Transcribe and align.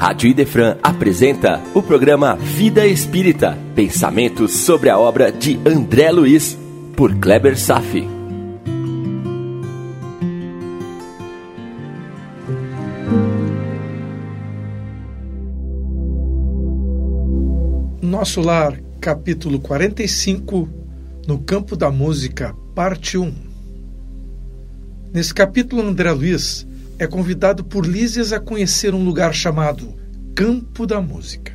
Rádio 0.00 0.30
Idefran 0.30 0.78
apresenta 0.82 1.60
o 1.74 1.82
programa 1.82 2.34
Vida 2.34 2.86
Espírita, 2.86 3.58
pensamentos 3.74 4.50
sobre 4.52 4.88
a 4.88 4.98
obra 4.98 5.30
de 5.30 5.60
André 5.62 6.10
Luiz, 6.10 6.56
por 6.96 7.14
Kleber 7.16 7.54
Safi. 7.54 8.08
Nosso 18.00 18.40
Lar, 18.40 18.80
capítulo 19.02 19.60
45, 19.60 20.66
no 21.28 21.40
campo 21.40 21.76
da 21.76 21.90
música, 21.90 22.56
parte 22.74 23.18
1. 23.18 23.34
Nesse 25.12 25.34
capítulo, 25.34 25.82
André 25.82 26.10
Luiz 26.10 26.69
é 27.00 27.06
convidado 27.06 27.64
por 27.64 27.86
Lísias 27.86 28.30
a 28.30 28.38
conhecer 28.38 28.94
um 28.94 29.02
lugar 29.02 29.32
chamado 29.32 29.94
Campo 30.34 30.86
da 30.86 31.00
Música. 31.00 31.50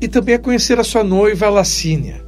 E 0.00 0.06
também 0.06 0.36
a 0.36 0.38
conhecer 0.38 0.78
a 0.78 0.84
sua 0.84 1.02
noiva 1.02 1.50
Lacínia. 1.50 2.24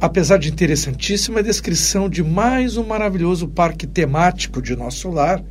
Apesar 0.00 0.38
de 0.38 0.48
interessantíssima 0.48 1.42
descrição 1.42 2.08
de 2.08 2.22
mais 2.22 2.76
um 2.76 2.84
maravilhoso 2.84 3.48
parque 3.48 3.84
temático 3.84 4.62
de 4.62 4.76
nosso 4.76 5.10
lar, 5.10 5.42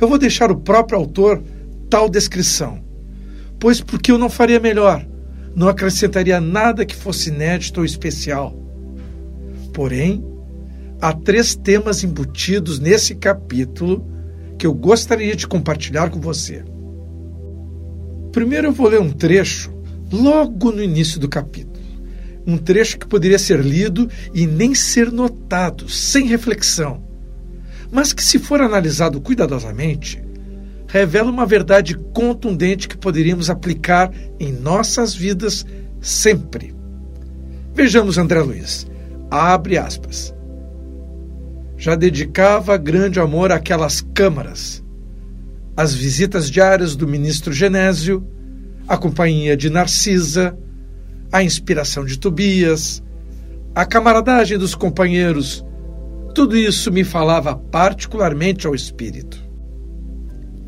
eu 0.00 0.08
vou 0.08 0.16
deixar 0.16 0.50
o 0.50 0.56
próprio 0.56 0.98
autor 0.98 1.42
tal 1.90 2.08
descrição, 2.08 2.82
pois 3.58 3.82
porque 3.82 4.10
eu 4.10 4.16
não 4.16 4.30
faria 4.30 4.58
melhor, 4.58 5.06
não 5.54 5.68
acrescentaria 5.68 6.40
nada 6.40 6.86
que 6.86 6.96
fosse 6.96 7.28
inédito 7.28 7.80
ou 7.80 7.84
especial. 7.84 8.56
Porém, 9.74 10.24
há 11.02 11.12
três 11.12 11.54
temas 11.54 12.02
embutidos 12.02 12.78
nesse 12.80 13.14
capítulo 13.14 14.19
que 14.60 14.66
eu 14.66 14.74
gostaria 14.74 15.34
de 15.34 15.48
compartilhar 15.48 16.10
com 16.10 16.20
você. 16.20 16.62
Primeiro 18.30 18.66
eu 18.66 18.72
vou 18.72 18.88
ler 18.88 19.00
um 19.00 19.10
trecho 19.10 19.72
logo 20.12 20.70
no 20.70 20.82
início 20.82 21.18
do 21.18 21.30
capítulo. 21.30 21.82
Um 22.46 22.58
trecho 22.58 22.98
que 22.98 23.06
poderia 23.06 23.38
ser 23.38 23.60
lido 23.60 24.06
e 24.34 24.46
nem 24.46 24.74
ser 24.74 25.10
notado, 25.10 25.88
sem 25.88 26.26
reflexão, 26.26 27.02
mas 27.90 28.12
que, 28.12 28.22
se 28.22 28.38
for 28.38 28.60
analisado 28.60 29.18
cuidadosamente, 29.18 30.22
revela 30.86 31.30
uma 31.30 31.46
verdade 31.46 31.94
contundente 32.12 32.86
que 32.86 32.98
poderíamos 32.98 33.48
aplicar 33.48 34.12
em 34.38 34.52
nossas 34.52 35.14
vidas 35.14 35.64
sempre. 36.02 36.74
Vejamos 37.74 38.18
André 38.18 38.42
Luiz. 38.42 38.86
Abre 39.30 39.78
aspas 39.78 40.34
já 41.80 41.94
dedicava 41.94 42.76
grande 42.76 43.18
amor 43.18 43.50
àquelas 43.50 44.02
câmaras, 44.12 44.84
as 45.74 45.94
visitas 45.94 46.50
diárias 46.50 46.94
do 46.94 47.08
ministro 47.08 47.54
Genésio, 47.54 48.22
a 48.86 48.98
companhia 48.98 49.56
de 49.56 49.70
Narcisa, 49.70 50.54
a 51.32 51.42
inspiração 51.42 52.04
de 52.04 52.18
Tobias, 52.18 53.02
a 53.74 53.86
camaradagem 53.86 54.58
dos 54.58 54.74
companheiros, 54.74 55.64
tudo 56.34 56.54
isso 56.54 56.92
me 56.92 57.02
falava 57.02 57.56
particularmente 57.56 58.66
ao 58.66 58.74
espírito. 58.74 59.42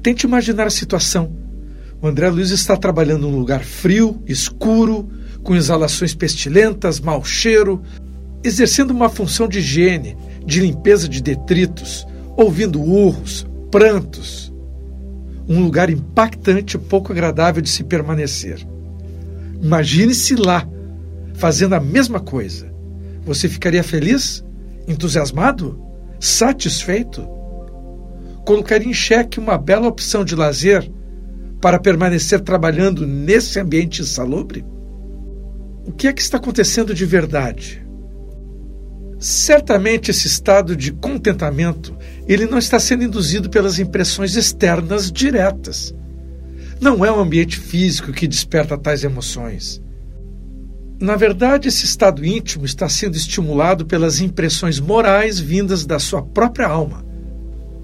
Tente 0.02 0.26
imaginar 0.26 0.66
a 0.66 0.70
situação. 0.70 1.36
O 2.00 2.06
André 2.06 2.30
Luiz 2.30 2.50
está 2.50 2.74
trabalhando 2.74 3.28
num 3.28 3.38
lugar 3.38 3.62
frio, 3.62 4.22
escuro, 4.26 5.10
com 5.42 5.54
exalações 5.54 6.14
pestilentas, 6.14 6.98
mau 7.00 7.22
cheiro, 7.22 7.82
exercendo 8.42 8.92
uma 8.92 9.10
função 9.10 9.46
de 9.46 9.58
higiene, 9.58 10.16
de 10.44 10.60
limpeza 10.60 11.08
de 11.08 11.22
detritos, 11.22 12.06
ouvindo 12.36 12.80
urros, 12.80 13.46
prantos. 13.70 14.52
Um 15.48 15.62
lugar 15.62 15.90
impactante 15.90 16.76
e 16.76 16.80
pouco 16.80 17.12
agradável 17.12 17.62
de 17.62 17.68
se 17.68 17.84
permanecer. 17.84 18.66
Imagine-se 19.60 20.34
lá, 20.36 20.68
fazendo 21.34 21.74
a 21.74 21.80
mesma 21.80 22.20
coisa. 22.20 22.72
Você 23.24 23.48
ficaria 23.48 23.82
feliz? 23.82 24.44
Entusiasmado? 24.86 25.80
Satisfeito? 26.18 27.26
Colocaria 28.44 28.88
em 28.88 28.94
xeque 28.94 29.38
uma 29.38 29.56
bela 29.56 29.86
opção 29.86 30.24
de 30.24 30.34
lazer 30.34 30.90
para 31.60 31.78
permanecer 31.78 32.40
trabalhando 32.40 33.06
nesse 33.06 33.60
ambiente 33.60 34.02
insalubre? 34.02 34.64
O 35.86 35.92
que 35.92 36.08
é 36.08 36.12
que 36.12 36.20
está 36.20 36.36
acontecendo 36.36 36.92
de 36.92 37.04
verdade? 37.04 37.81
Certamente 39.22 40.10
esse 40.10 40.26
estado 40.26 40.74
de 40.74 40.90
contentamento, 40.90 41.96
ele 42.26 42.44
não 42.44 42.58
está 42.58 42.80
sendo 42.80 43.04
induzido 43.04 43.48
pelas 43.48 43.78
impressões 43.78 44.34
externas 44.34 45.12
diretas. 45.12 45.94
Não 46.80 47.04
é 47.04 47.12
o 47.12 47.20
ambiente 47.20 47.56
físico 47.56 48.10
que 48.10 48.26
desperta 48.26 48.76
tais 48.76 49.04
emoções. 49.04 49.80
Na 51.00 51.14
verdade, 51.14 51.68
esse 51.68 51.84
estado 51.84 52.26
íntimo 52.26 52.64
está 52.64 52.88
sendo 52.88 53.14
estimulado 53.14 53.86
pelas 53.86 54.20
impressões 54.20 54.80
morais 54.80 55.38
vindas 55.38 55.86
da 55.86 56.00
sua 56.00 56.20
própria 56.20 56.66
alma, 56.66 57.06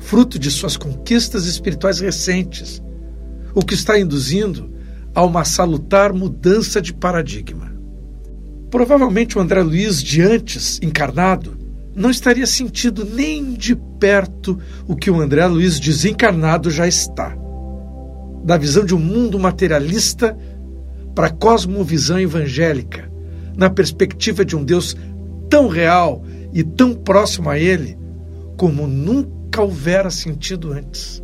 fruto 0.00 0.40
de 0.40 0.50
suas 0.50 0.76
conquistas 0.76 1.46
espirituais 1.46 2.00
recentes, 2.00 2.82
o 3.54 3.64
que 3.64 3.74
está 3.74 3.96
induzindo 3.96 4.74
a 5.14 5.24
uma 5.24 5.44
salutar 5.44 6.12
mudança 6.12 6.82
de 6.82 6.92
paradigma. 6.92 7.67
Provavelmente 8.70 9.38
o 9.38 9.40
André 9.40 9.62
Luiz 9.62 10.02
de 10.02 10.20
antes, 10.20 10.78
encarnado, 10.82 11.56
não 11.94 12.10
estaria 12.10 12.46
sentindo 12.46 13.04
nem 13.04 13.54
de 13.54 13.74
perto 13.98 14.58
o 14.86 14.94
que 14.94 15.10
o 15.10 15.20
André 15.20 15.46
Luiz 15.46 15.80
desencarnado 15.80 16.70
já 16.70 16.86
está. 16.86 17.36
Da 18.44 18.56
visão 18.56 18.84
de 18.84 18.94
um 18.94 18.98
mundo 18.98 19.38
materialista 19.38 20.36
para 21.14 21.26
a 21.26 21.32
cosmovisão 21.32 22.20
evangélica, 22.20 23.10
na 23.56 23.68
perspectiva 23.68 24.44
de 24.44 24.54
um 24.54 24.64
Deus 24.64 24.96
tão 25.50 25.66
real 25.66 26.22
e 26.52 26.62
tão 26.62 26.94
próximo 26.94 27.50
a 27.50 27.58
ele 27.58 27.98
como 28.56 28.86
nunca 28.86 29.62
houvera 29.62 30.10
sentido 30.10 30.72
antes. 30.72 31.22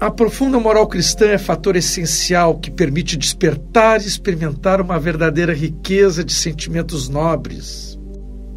A 0.00 0.10
profunda 0.10 0.58
moral 0.58 0.86
cristã 0.88 1.26
é 1.26 1.38
fator 1.38 1.76
essencial 1.76 2.58
que 2.58 2.70
permite 2.70 3.16
despertar 3.16 4.00
e 4.00 4.06
experimentar 4.06 4.80
uma 4.80 4.98
verdadeira 4.98 5.54
riqueza 5.54 6.24
de 6.24 6.34
sentimentos 6.34 7.08
nobres. 7.08 7.98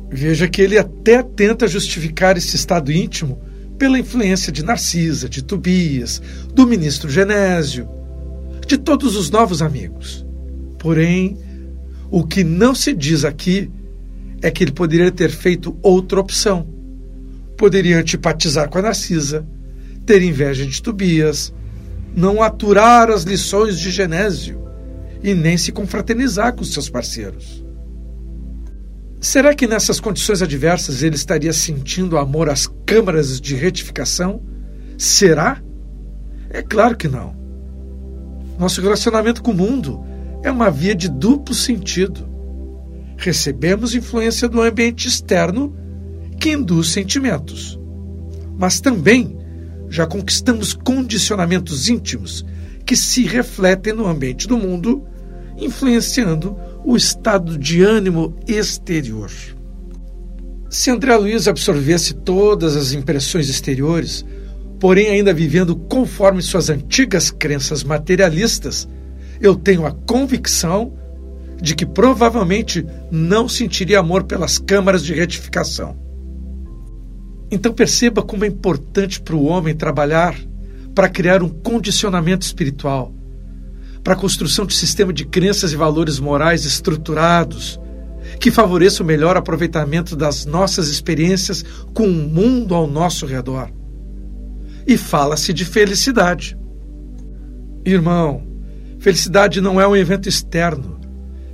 Veja 0.09 0.47
que 0.47 0.61
ele 0.61 0.77
até 0.77 1.21
tenta 1.21 1.67
justificar 1.67 2.37
esse 2.37 2.55
estado 2.55 2.91
íntimo 2.91 3.39
pela 3.77 3.99
influência 3.99 4.51
de 4.51 4.63
Narcisa, 4.63 5.29
de 5.29 5.43
Tobias, 5.43 6.21
do 6.53 6.65
ministro 6.65 7.09
Genésio, 7.09 7.87
de 8.65 8.77
todos 8.77 9.15
os 9.15 9.29
novos 9.29 9.61
amigos. 9.61 10.25
Porém, 10.79 11.37
o 12.09 12.25
que 12.25 12.43
não 12.43 12.73
se 12.73 12.93
diz 12.93 13.23
aqui 13.23 13.71
é 14.41 14.49
que 14.49 14.63
ele 14.63 14.71
poderia 14.71 15.11
ter 15.11 15.29
feito 15.29 15.77
outra 15.83 16.19
opção. 16.19 16.67
Poderia 17.55 17.99
antipatizar 17.99 18.69
com 18.69 18.79
a 18.79 18.81
Narcisa, 18.81 19.47
ter 20.07 20.23
inveja 20.23 20.66
de 20.66 20.81
Tobias, 20.81 21.53
não 22.16 22.41
aturar 22.41 23.12
as 23.12 23.23
lições 23.23 23.78
de 23.78 23.91
Genésio 23.91 24.66
e 25.22 25.34
nem 25.35 25.57
se 25.57 25.72
confraternizar 25.72 26.56
com 26.56 26.63
seus 26.63 26.90
parceiros. 26.90 27.63
Será 29.19 29.53
que 29.53 29.67
nessas 29.67 30.00
condições 30.00 30.41
adversas 30.41 31.03
ele 31.03 31.16
estaria 31.16 31.51
sentindo 31.51 32.17
amor 32.17 32.50
às 32.50 32.67
câmaras 32.85 33.41
de 33.41 33.53
retificação? 33.53 34.41
Será? 34.97 35.62
É 36.50 36.62
claro 36.62 36.96
que 36.96 37.09
não. 37.09 37.35
Nosso 38.57 38.81
relacionamento 38.81 39.44
com 39.44 39.51
o 39.51 39.56
mundo 39.56 40.03
é 40.41 40.50
uma 40.50 40.72
via 40.72 40.96
de 40.96 41.09
duplo 41.09 41.53
sentido. 41.53 42.25
Recebemos 43.17 43.94
influência 43.94 44.47
do 44.47 44.62
ambiente 44.62 45.07
externo 45.07 45.75
que 46.40 46.51
induz 46.51 46.90
sentimentos, 46.90 47.78
mas 48.57 48.79
também 48.79 49.38
já 49.89 50.05
conquistamos 50.05 50.73
condicionamentos 50.73 51.89
íntimos 51.89 52.45
que 52.85 52.95
se 52.95 53.23
refletem 53.23 53.93
no 53.93 54.07
ambiente 54.07 54.47
do 54.47 54.57
mundo, 54.57 55.05
influenciando 55.57 56.57
o 56.85 56.95
estado 56.95 57.57
de 57.57 57.81
ânimo 57.81 58.35
exterior. 58.47 59.31
Se 60.69 60.89
André 60.89 61.16
Luiz 61.16 61.47
absorvesse 61.47 62.13
todas 62.13 62.75
as 62.75 62.93
impressões 62.93 63.49
exteriores, 63.49 64.25
porém 64.79 65.09
ainda 65.09 65.34
vivendo 65.34 65.75
conforme 65.75 66.41
suas 66.41 66.69
antigas 66.69 67.31
crenças 67.31 67.83
materialistas, 67.83 68.87
eu 69.41 69.55
tenho 69.55 69.85
a 69.85 69.91
convicção 69.91 70.93
de 71.61 71.75
que 71.75 71.85
provavelmente 71.85 72.85
não 73.11 73.49
sentiria 73.49 73.99
amor 73.99 74.23
pelas 74.23 74.57
câmaras 74.57 75.03
de 75.03 75.13
retificação. 75.13 76.06
Então 77.49 77.73
perceba 77.73 78.22
como 78.22 78.44
é 78.44 78.47
importante 78.47 79.22
para 79.22 79.35
o 79.35 79.46
homem 79.46 79.76
trabalhar 79.76 80.35
para 80.97 81.08
criar 81.08 81.44
um 81.44 81.49
condicionamento 81.49 82.44
espiritual, 82.44 83.14
para 84.03 84.14
a 84.14 84.17
construção 84.17 84.66
de 84.66 84.73
sistema 84.73 85.14
de 85.14 85.26
crenças 85.26 85.72
e 85.72 85.76
valores 85.76 86.17
morais 86.17 86.66
estruturados 86.66 87.79
que 88.40 88.49
favoreça 88.49 89.03
o 89.03 89.05
melhor 89.05 89.38
aproveitamento 89.38 90.16
das 90.16 90.44
nossas 90.44 90.88
experiências 90.88 91.64
com 91.94 92.08
o 92.08 92.11
mundo 92.11 92.73
ao 92.73 92.88
nosso 92.88 93.28
redor. 93.28 93.70
E 94.88 94.97
fala-se 94.97 95.53
de 95.53 95.64
felicidade. 95.64 96.58
Irmão, 97.85 98.41
felicidade 98.97 99.61
não 99.61 99.79
é 99.79 99.88
um 99.88 99.96
evento 99.96 100.28
externo. 100.28 101.00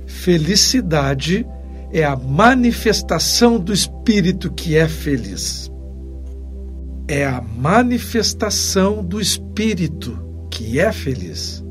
Felicidade 0.06 1.46
é 1.92 2.02
a 2.02 2.16
manifestação 2.16 3.60
do 3.60 3.74
espírito 3.74 4.50
que 4.50 4.74
é 4.74 4.88
feliz. 4.88 5.70
É 7.06 7.26
a 7.26 7.40
manifestação 7.40 9.04
do 9.04 9.20
espírito 9.20 10.18
que 10.50 10.80
é 10.80 10.90
feliz. 10.90 11.62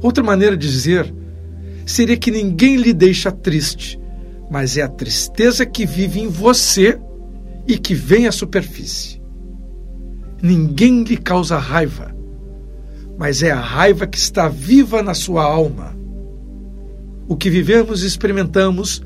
Outra 0.00 0.22
maneira 0.22 0.56
de 0.56 0.70
dizer 0.70 1.12
seria 1.84 2.16
que 2.16 2.30
ninguém 2.30 2.76
lhe 2.76 2.92
deixa 2.92 3.32
triste, 3.32 3.98
mas 4.50 4.76
é 4.76 4.82
a 4.82 4.88
tristeza 4.88 5.66
que 5.66 5.84
vive 5.84 6.20
em 6.20 6.28
você 6.28 6.98
e 7.66 7.76
que 7.76 7.94
vem 7.94 8.26
à 8.26 8.32
superfície. 8.32 9.20
Ninguém 10.42 11.02
lhe 11.02 11.16
causa 11.16 11.58
raiva, 11.58 12.14
mas 13.18 13.42
é 13.42 13.50
a 13.50 13.60
raiva 13.60 14.06
que 14.06 14.18
está 14.18 14.48
viva 14.48 15.02
na 15.02 15.14
sua 15.14 15.42
alma. 15.42 15.96
O 17.26 17.36
que 17.36 17.50
vivemos 17.50 18.04
e 18.04 18.06
experimentamos 18.06 19.02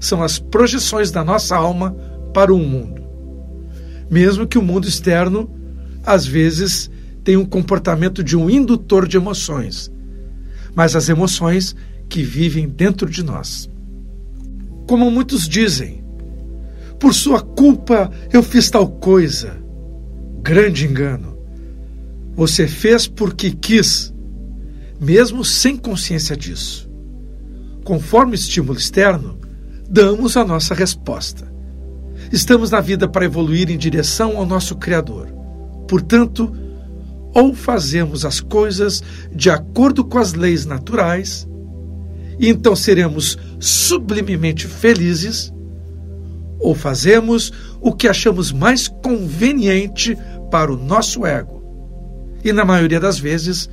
são 0.00 0.22
as 0.22 0.38
projeções 0.38 1.10
da 1.10 1.22
nossa 1.22 1.54
alma 1.54 1.92
para 2.32 2.52
o 2.52 2.58
mundo. 2.58 3.07
Mesmo 4.10 4.46
que 4.46 4.58
o 4.58 4.62
mundo 4.62 4.88
externo, 4.88 5.50
às 6.04 6.26
vezes, 6.26 6.90
tenha 7.22 7.38
um 7.38 7.44
comportamento 7.44 8.22
de 8.22 8.36
um 8.36 8.48
indutor 8.48 9.06
de 9.06 9.16
emoções, 9.16 9.92
mas 10.74 10.96
as 10.96 11.08
emoções 11.08 11.76
que 12.08 12.22
vivem 12.22 12.68
dentro 12.68 13.08
de 13.08 13.22
nós. 13.22 13.68
Como 14.86 15.10
muitos 15.10 15.46
dizem, 15.46 16.02
por 16.98 17.14
sua 17.14 17.40
culpa 17.40 18.10
eu 18.32 18.42
fiz 18.42 18.70
tal 18.70 18.88
coisa. 18.88 19.56
Grande 20.42 20.86
engano. 20.86 21.36
Você 22.34 22.66
fez 22.66 23.06
porque 23.06 23.50
quis, 23.50 24.12
mesmo 25.00 25.44
sem 25.44 25.76
consciência 25.76 26.36
disso. 26.36 26.88
Conforme 27.84 28.32
o 28.32 28.34
estímulo 28.34 28.78
externo, 28.78 29.38
damos 29.88 30.36
a 30.36 30.44
nossa 30.44 30.74
resposta. 30.74 31.52
Estamos 32.30 32.70
na 32.70 32.80
vida 32.80 33.08
para 33.08 33.24
evoluir 33.24 33.70
em 33.70 33.78
direção 33.78 34.36
ao 34.36 34.46
nosso 34.46 34.76
Criador. 34.76 35.28
Portanto, 35.88 36.52
ou 37.34 37.54
fazemos 37.54 38.24
as 38.24 38.40
coisas 38.40 39.02
de 39.34 39.50
acordo 39.50 40.04
com 40.04 40.18
as 40.18 40.34
leis 40.34 40.66
naturais, 40.66 41.48
e 42.38 42.48
então 42.48 42.76
seremos 42.76 43.38
sublimemente 43.58 44.66
felizes, 44.66 45.52
ou 46.60 46.74
fazemos 46.74 47.52
o 47.80 47.92
que 47.92 48.08
achamos 48.08 48.52
mais 48.52 48.88
conveniente 48.88 50.16
para 50.50 50.72
o 50.72 50.76
nosso 50.76 51.24
ego. 51.24 51.62
E 52.44 52.52
na 52.52 52.64
maioria 52.64 53.00
das 53.00 53.18
vezes, 53.18 53.68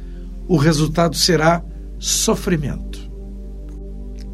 o 0.48 0.58
resultado 0.58 1.16
será 1.16 1.64
sofrimento. 2.00 3.05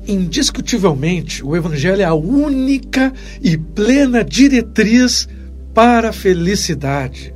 Indiscutivelmente, 0.08 1.46
o 1.46 1.56
Evangelho 1.56 2.02
é 2.02 2.06
a 2.06 2.14
única 2.14 3.14
e 3.42 3.56
plena 3.56 4.24
diretriz 4.24 5.28
para 5.74 6.10
a 6.10 6.14
felicidade. 6.14 7.34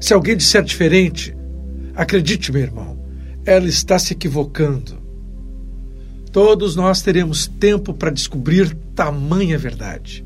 Se 0.00 0.14
alguém 0.14 0.36
disser 0.36 0.62
diferente, 0.62 1.36
acredite, 1.94 2.50
meu 2.50 2.62
irmão, 2.62 2.98
ela 3.44 3.66
está 3.66 3.98
se 3.98 4.14
equivocando. 4.14 4.98
Todos 6.32 6.74
nós 6.74 7.02
teremos 7.02 7.46
tempo 7.46 7.92
para 7.92 8.10
descobrir 8.10 8.74
tamanha 8.94 9.58
verdade. 9.58 10.24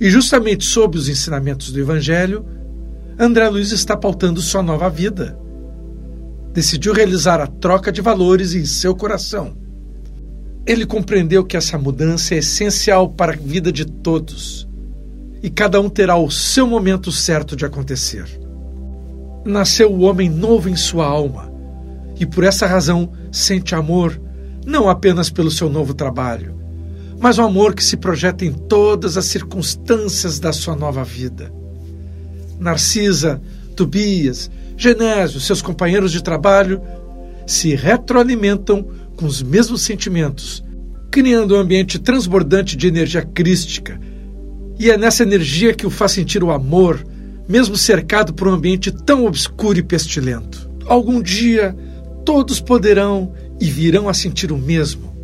E 0.00 0.10
justamente 0.10 0.64
sob 0.64 0.98
os 0.98 1.08
ensinamentos 1.08 1.72
do 1.72 1.80
Evangelho, 1.80 2.44
André 3.18 3.48
Luiz 3.48 3.72
está 3.72 3.96
pautando 3.96 4.42
sua 4.42 4.62
nova 4.62 4.90
vida. 4.90 5.38
Decidiu 6.52 6.92
realizar 6.92 7.40
a 7.40 7.46
troca 7.46 7.90
de 7.90 8.02
valores 8.02 8.54
em 8.54 8.64
seu 8.66 8.94
coração 8.94 9.65
ele 10.66 10.84
compreendeu 10.84 11.44
que 11.44 11.56
essa 11.56 11.78
mudança 11.78 12.34
é 12.34 12.38
essencial 12.38 13.08
para 13.08 13.32
a 13.32 13.36
vida 13.36 13.70
de 13.70 13.84
todos 13.84 14.66
e 15.42 15.48
cada 15.48 15.80
um 15.80 15.88
terá 15.88 16.16
o 16.16 16.30
seu 16.30 16.66
momento 16.66 17.12
certo 17.12 17.54
de 17.54 17.64
acontecer. 17.64 18.26
Nasceu 19.44 19.92
o 19.92 20.00
homem 20.00 20.28
novo 20.28 20.68
em 20.68 20.74
sua 20.74 21.06
alma 21.06 21.52
e 22.18 22.26
por 22.26 22.42
essa 22.42 22.66
razão 22.66 23.12
sente 23.30 23.74
amor 23.74 24.20
não 24.66 24.88
apenas 24.88 25.30
pelo 25.30 25.52
seu 25.52 25.70
novo 25.70 25.94
trabalho, 25.94 26.56
mas 27.20 27.38
o 27.38 27.42
amor 27.42 27.72
que 27.72 27.84
se 27.84 27.96
projeta 27.96 28.44
em 28.44 28.52
todas 28.52 29.16
as 29.16 29.26
circunstâncias 29.26 30.40
da 30.40 30.52
sua 30.52 30.74
nova 30.74 31.04
vida. 31.04 31.52
Narcisa, 32.58 33.40
Tobias, 33.76 34.50
Genésio, 34.76 35.38
seus 35.38 35.62
companheiros 35.62 36.10
de 36.10 36.22
trabalho 36.22 36.82
se 37.46 37.76
retroalimentam 37.76 38.84
com 39.16 39.26
os 39.26 39.42
mesmos 39.42 39.82
sentimentos, 39.82 40.62
criando 41.10 41.56
um 41.56 41.58
ambiente 41.58 41.98
transbordante 41.98 42.76
de 42.76 42.86
energia 42.86 43.22
crística. 43.22 43.98
E 44.78 44.90
é 44.90 44.98
nessa 44.98 45.22
energia 45.22 45.72
que 45.72 45.86
o 45.86 45.90
faz 45.90 46.12
sentir 46.12 46.44
o 46.44 46.50
amor, 46.50 47.04
mesmo 47.48 47.76
cercado 47.76 48.34
por 48.34 48.46
um 48.46 48.52
ambiente 48.52 48.90
tão 48.90 49.24
obscuro 49.24 49.78
e 49.78 49.82
pestilento. 49.82 50.70
Algum 50.86 51.22
dia, 51.22 51.74
todos 52.24 52.60
poderão 52.60 53.32
e 53.58 53.64
virão 53.70 54.08
a 54.08 54.14
sentir 54.14 54.52
o 54.52 54.58
mesmo. 54.58 55.16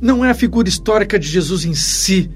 Não 0.00 0.24
é 0.24 0.30
a 0.30 0.34
figura 0.34 0.68
histórica 0.68 1.18
de 1.18 1.28
Jesus 1.28 1.64
em 1.64 1.74
si, 1.74 2.30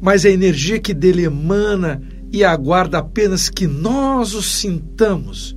mas 0.00 0.24
a 0.24 0.30
energia 0.30 0.80
que 0.80 0.92
dele 0.92 1.24
emana 1.24 2.02
e 2.32 2.42
aguarda 2.42 2.98
apenas 2.98 3.48
que 3.48 3.66
nós 3.66 4.34
o 4.34 4.42
sintamos 4.42 5.56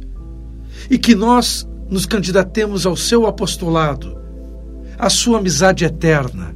e 0.89 0.97
que 0.97 1.15
nós 1.15 1.67
nos 1.89 2.05
candidatemos 2.05 2.85
ao 2.85 2.95
seu 2.95 3.25
apostolado 3.25 4.17
a 4.97 5.09
sua 5.09 5.39
amizade 5.39 5.85
eterna. 5.85 6.55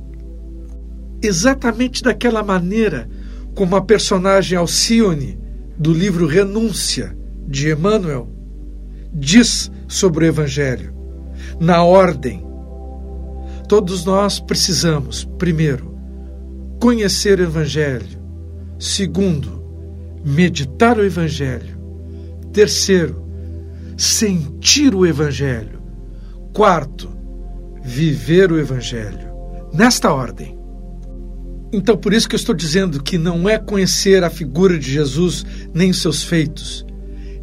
Exatamente 1.21 2.01
daquela 2.01 2.43
maneira 2.43 3.07
como 3.55 3.75
a 3.75 3.81
personagem 3.81 4.57
Alcione, 4.57 5.39
do 5.77 5.93
livro 5.93 6.27
Renúncia, 6.27 7.15
de 7.47 7.71
Emmanuel, 7.71 8.29
diz 9.13 9.71
sobre 9.87 10.25
o 10.25 10.27
Evangelho, 10.27 10.93
na 11.59 11.83
ordem. 11.83 12.45
Todos 13.67 14.05
nós 14.05 14.39
precisamos, 14.39 15.25
primeiro, 15.37 15.95
conhecer 16.79 17.39
o 17.39 17.43
Evangelho, 17.43 18.21
segundo, 18.79 19.63
meditar 20.23 20.97
o 20.97 21.05
Evangelho, 21.05 21.77
terceiro, 22.53 23.25
sentir 23.97 24.95
o 24.95 25.05
Evangelho, 25.05 25.81
quarto, 26.53 27.20
viver 27.83 28.51
o 28.51 28.59
Evangelho. 28.59 29.31
Nesta 29.73 30.13
ordem. 30.13 30.57
Então, 31.73 31.97
por 31.97 32.13
isso 32.13 32.27
que 32.27 32.35
eu 32.35 32.39
estou 32.39 32.53
dizendo 32.53 33.01
que 33.01 33.17
não 33.17 33.47
é 33.47 33.57
conhecer 33.57 34.23
a 34.23 34.29
figura 34.29 34.77
de 34.77 34.91
Jesus 34.91 35.45
nem 35.73 35.93
seus 35.93 36.21
feitos, 36.21 36.85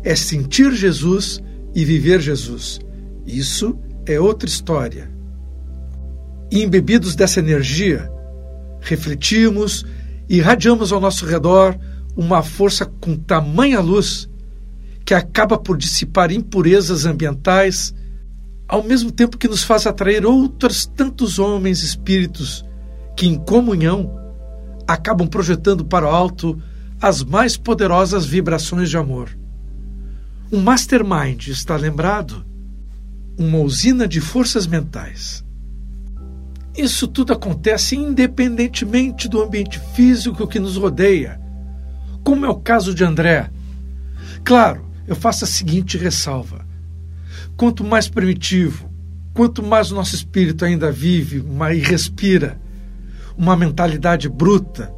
é 0.05 0.15
sentir 0.15 0.73
Jesus 0.73 1.41
e 1.75 1.85
viver 1.85 2.21
Jesus. 2.21 2.79
Isso 3.27 3.79
é 4.07 4.21
outra 4.21 4.49
história. 4.49 5.11
E 6.51 6.63
embebidos 6.63 7.15
dessa 7.15 7.41
energia, 7.41 8.11
refletimos 8.81 9.85
e 10.29 10.37
irradiamos 10.37 10.93
ao 10.93 11.01
nosso 11.01 11.25
redor 11.25 11.79
uma 12.17 12.43
força 12.43 12.85
com 12.85 13.17
tamanha 13.17 13.81
luz 13.81 14.29
que 15.05 15.15
acaba 15.15 15.57
por 15.57 15.79
dissipar 15.79 16.31
impurezas 16.31 17.07
ambientais 17.07 17.95
ao 18.69 18.85
mesmo 18.85 19.11
tempo 19.11 19.39
que 19.39 19.49
nos 19.49 19.63
faz 19.65 19.87
atrair 19.87 20.27
outros 20.27 20.85
tantos 20.85 21.39
homens 21.39 21.83
espíritos 21.83 22.63
que, 23.17 23.27
em 23.27 23.35
comunhão, 23.35 24.15
acabam 24.87 25.27
projetando 25.27 25.85
para 25.87 26.07
o 26.07 26.11
alto 26.11 26.61
as 27.01 27.25
mais 27.25 27.57
poderosas 27.57 28.27
vibrações 28.27 28.91
de 28.91 28.99
amor. 28.99 29.37
Um 30.53 30.61
mastermind, 30.61 31.49
está 31.49 31.77
lembrado? 31.77 32.45
Uma 33.39 33.59
usina 33.59 34.07
de 34.07 34.21
forças 34.21 34.67
mentais. 34.67 35.45
Isso 36.77 37.09
tudo 37.09 37.33
acontece 37.33 37.97
independentemente 37.97 39.29
do 39.29 39.43
ambiente 39.43 39.81
físico 39.95 40.47
que 40.47 40.61
nos 40.61 40.77
rodeia, 40.77 41.41
como 42.23 42.45
é 42.45 42.49
o 42.49 42.57
caso 42.57 42.95
de 42.95 43.03
André. 43.03 43.51
Claro, 44.45 44.87
eu 45.07 45.17
faço 45.17 45.45
a 45.45 45.47
seguinte 45.47 45.97
ressalva 45.97 46.68
quanto 47.59 47.83
mais 47.83 48.09
primitivo, 48.09 48.89
quanto 49.35 49.65
mais 49.65 49.91
o 49.91 49.95
nosso 49.97 50.15
espírito 50.15 50.65
ainda 50.65 50.93
vive 50.93 51.45
e 51.75 51.79
respira 51.81 52.59
uma 53.37 53.57
mentalidade 53.57 54.29
bruta, 54.29 54.95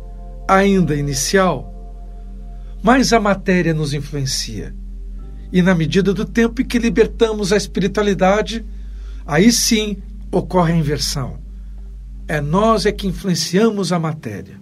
ainda 0.46 0.94
inicial, 0.94 1.70
mais 2.82 3.14
a 3.14 3.18
matéria 3.18 3.72
nos 3.72 3.94
influencia. 3.94 4.74
E 5.50 5.62
na 5.62 5.74
medida 5.74 6.12
do 6.12 6.26
tempo 6.26 6.60
em 6.60 6.64
que 6.66 6.78
libertamos 6.78 7.50
a 7.50 7.56
espiritualidade, 7.56 8.64
aí 9.26 9.50
sim 9.50 9.96
ocorre 10.30 10.74
a 10.74 10.76
inversão. 10.76 11.38
É 12.28 12.42
nós 12.42 12.84
é 12.84 12.92
que 12.92 13.06
influenciamos 13.06 13.90
a 13.90 13.98
matéria. 13.98 14.60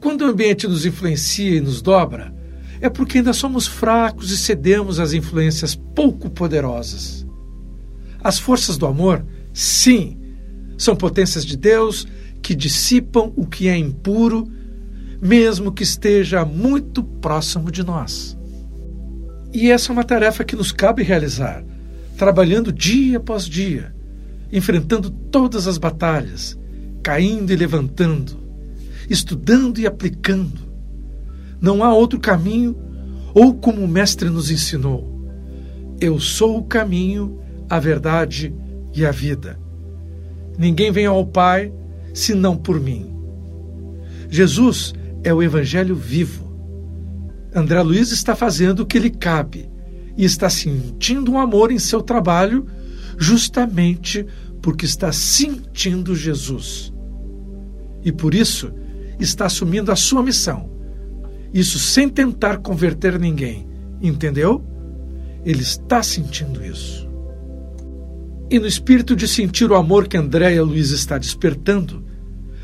Quando 0.00 0.22
o 0.22 0.26
ambiente 0.26 0.66
nos 0.66 0.84
influencia 0.84 1.56
e 1.56 1.60
nos 1.60 1.80
dobra, 1.80 2.34
é 2.80 2.88
porque 2.88 3.18
ainda 3.18 3.32
somos 3.32 3.66
fracos 3.66 4.30
e 4.30 4.38
cedemos 4.38 4.98
às 4.98 5.12
influências 5.12 5.74
pouco 5.74 6.30
poderosas. 6.30 7.26
As 8.22 8.38
forças 8.38 8.78
do 8.78 8.86
amor, 8.86 9.24
sim, 9.52 10.18
são 10.78 10.96
potências 10.96 11.44
de 11.44 11.56
Deus 11.56 12.06
que 12.42 12.54
dissipam 12.54 13.32
o 13.36 13.46
que 13.46 13.68
é 13.68 13.76
impuro, 13.76 14.50
mesmo 15.20 15.72
que 15.72 15.82
esteja 15.82 16.44
muito 16.44 17.02
próximo 17.02 17.70
de 17.70 17.82
nós. 17.82 18.36
E 19.52 19.70
essa 19.70 19.90
é 19.90 19.92
uma 19.92 20.04
tarefa 20.04 20.44
que 20.44 20.56
nos 20.56 20.72
cabe 20.72 21.02
realizar, 21.02 21.62
trabalhando 22.16 22.72
dia 22.72 23.18
após 23.18 23.44
dia, 23.44 23.94
enfrentando 24.50 25.10
todas 25.10 25.66
as 25.66 25.76
batalhas, 25.76 26.58
caindo 27.02 27.52
e 27.52 27.56
levantando, 27.56 28.38
estudando 29.08 29.78
e 29.78 29.86
aplicando. 29.86 30.69
Não 31.60 31.84
há 31.84 31.92
outro 31.92 32.18
caminho, 32.18 32.76
ou 33.34 33.54
como 33.54 33.82
o 33.82 33.88
Mestre 33.88 34.30
nos 34.30 34.50
ensinou: 34.50 35.28
Eu 36.00 36.18
sou 36.18 36.58
o 36.58 36.64
caminho, 36.64 37.38
a 37.68 37.78
verdade 37.78 38.54
e 38.94 39.04
a 39.04 39.10
vida. 39.10 39.58
Ninguém 40.58 40.90
vem 40.90 41.06
ao 41.06 41.24
Pai 41.26 41.72
senão 42.14 42.56
por 42.56 42.80
mim. 42.80 43.14
Jesus 44.28 44.92
é 45.22 45.32
o 45.32 45.42
Evangelho 45.42 45.94
vivo. 45.94 46.50
André 47.54 47.82
Luiz 47.82 48.12
está 48.12 48.34
fazendo 48.36 48.80
o 48.80 48.86
que 48.86 48.98
lhe 48.98 49.10
cabe 49.10 49.68
e 50.16 50.24
está 50.24 50.48
sentindo 50.48 51.32
um 51.32 51.38
amor 51.38 51.72
em 51.72 51.78
seu 51.78 52.00
trabalho, 52.00 52.66
justamente 53.18 54.24
porque 54.62 54.84
está 54.84 55.12
sentindo 55.12 56.14
Jesus. 56.14 56.92
E 58.04 58.12
por 58.12 58.34
isso 58.34 58.72
está 59.18 59.46
assumindo 59.46 59.90
a 59.90 59.96
sua 59.96 60.22
missão. 60.22 60.70
Isso 61.52 61.78
sem 61.78 62.08
tentar 62.08 62.58
converter 62.58 63.18
ninguém, 63.18 63.66
entendeu? 64.00 64.64
Ele 65.44 65.62
está 65.62 66.02
sentindo 66.02 66.64
isso. 66.64 67.08
E 68.50 68.58
no 68.58 68.66
espírito 68.66 69.14
de 69.14 69.28
sentir 69.28 69.70
o 69.70 69.76
amor 69.76 70.08
que 70.08 70.16
Andréia 70.16 70.62
Luiz 70.62 70.90
está 70.90 71.18
despertando, 71.18 72.04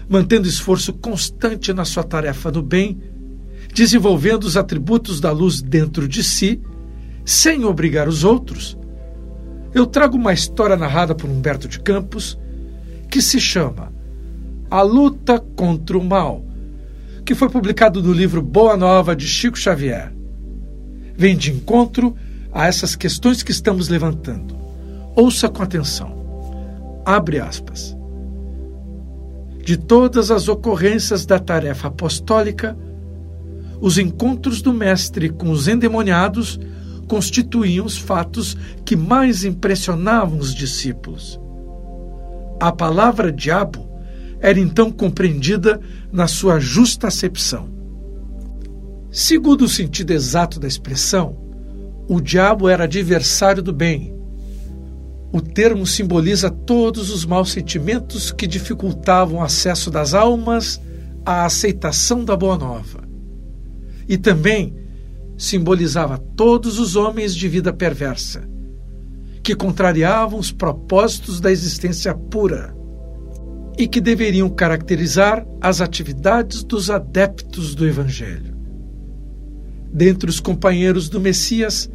mantendo 0.09 0.49
esforço 0.49 0.93
constante 0.93 1.73
na 1.73 1.85
sua 1.85 2.03
tarefa 2.03 2.51
do 2.51 2.63
bem, 2.63 3.01
desenvolvendo 3.75 4.45
os 4.45 4.57
atributos 4.57 5.21
da 5.21 5.31
luz 5.31 5.61
dentro 5.61 6.09
de 6.09 6.23
si, 6.23 6.61
sem 7.25 7.65
obrigar 7.65 8.09
os 8.09 8.25
outros, 8.25 8.79
eu 9.75 9.85
trago 9.85 10.17
uma 10.17 10.33
história 10.33 10.77
narrada 10.77 11.15
por 11.15 11.29
Humberto 11.29 11.69
de 11.69 11.81
Campos 11.81 12.39
que 13.11 13.21
se 13.21 13.41
chama 13.41 13.93
A 14.71 14.81
Luta 14.81 15.39
contra 15.39 15.99
o 15.99 16.05
Mal, 16.05 16.46
que 17.27 17.35
foi 17.35 17.49
publicado 17.49 18.01
no 18.01 18.13
livro 18.13 18.41
Boa 18.41 18.77
Nova 18.77 19.17
de 19.17 19.27
Chico 19.27 19.59
Xavier. 19.59 20.15
Vem 21.17 21.37
de 21.37 21.51
encontro 21.51 22.15
a 22.53 22.69
essas 22.69 22.95
questões 22.95 23.43
que 23.43 23.51
estamos 23.51 23.89
levantando. 23.89 24.57
Ouça 25.17 25.49
com 25.49 25.61
atenção. 25.61 27.03
Abre 27.05 27.41
aspas. 27.41 27.97
De 29.59 29.77
todas 29.77 30.31
as 30.31 30.47
ocorrências 30.47 31.27
da 31.27 31.41
tarefa 31.41 31.89
apostólica, 31.89 32.79
os 33.81 33.99
encontros 33.99 34.63
do 34.63 34.73
Mestre 34.73 35.29
com 35.29 35.51
os 35.51 35.67
endemoniados 35.67 36.61
constituíam 37.09 37.85
os 37.85 37.99
fatos 37.99 38.57
que 38.85 38.95
mais 38.95 39.43
impressionavam 39.43 40.39
os 40.39 40.55
discípulos. 40.55 41.41
A 42.61 42.71
palavra 42.71 43.33
diabo 43.33 43.86
era 44.41 44.59
então 44.59 44.91
compreendida 44.91 45.81
na 46.13 46.27
sua 46.27 46.59
justa 46.59 47.09
acepção. 47.09 47.69
Segundo 49.11 49.63
o 49.63 49.69
sentido 49.69 50.11
exato 50.11 50.61
da 50.61 50.69
expressão, 50.69 51.37
o 52.09 52.21
diabo 52.21 52.69
era 52.69 52.85
adversário 52.85 53.63
do 53.63 53.73
bem, 53.73 54.17
o 55.33 55.41
termo 55.41 55.87
simboliza 55.87 56.51
todos 56.51 57.11
os 57.11 57.27
maus 57.27 57.51
sentimentos 57.51 58.31
que 58.31 58.47
dificultavam 58.47 59.41
o 59.41 59.43
acesso 59.43 59.91
das 59.91 60.15
almas 60.15 60.81
à 61.25 61.45
aceitação 61.45 62.25
da 62.25 62.37
Boa 62.37 62.57
Nova. 62.57 63.07
E 64.09 64.17
também 64.17 64.75
simbolizava 65.37 66.17
todos 66.17 66.79
os 66.79 66.97
homens 66.97 67.35
de 67.35 67.49
vida 67.49 67.73
perversa, 67.73 68.49
que 69.43 69.55
contrariavam 69.55 70.39
os 70.39 70.51
propósitos 70.51 71.41
da 71.41 71.53
existência 71.53 72.15
pura 72.15 72.75
e 73.79 73.87
que 73.87 74.01
deveriam 74.01 74.49
caracterizar 74.49 75.47
as 75.61 75.81
atividades 75.81 76.65
dos 76.65 76.91
adeptos 76.91 77.75
do 77.75 77.87
Evangelho. 77.87 78.57
Dentre 79.93 80.29
os 80.29 80.41
companheiros 80.41 81.09
do 81.09 81.21
Messias, 81.21 81.91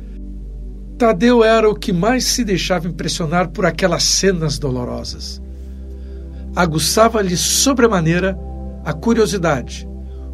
Tadeu 0.97 1.43
era 1.43 1.67
o 1.67 1.75
que 1.75 1.91
mais 1.91 2.25
se 2.25 2.43
deixava 2.43 2.87
impressionar 2.87 3.49
por 3.49 3.65
aquelas 3.65 4.03
cenas 4.03 4.59
dolorosas. 4.59 5.41
Aguçava-lhe 6.55 7.35
sobremaneira 7.35 8.37
a 8.83 8.93
curiosidade, 8.93 9.87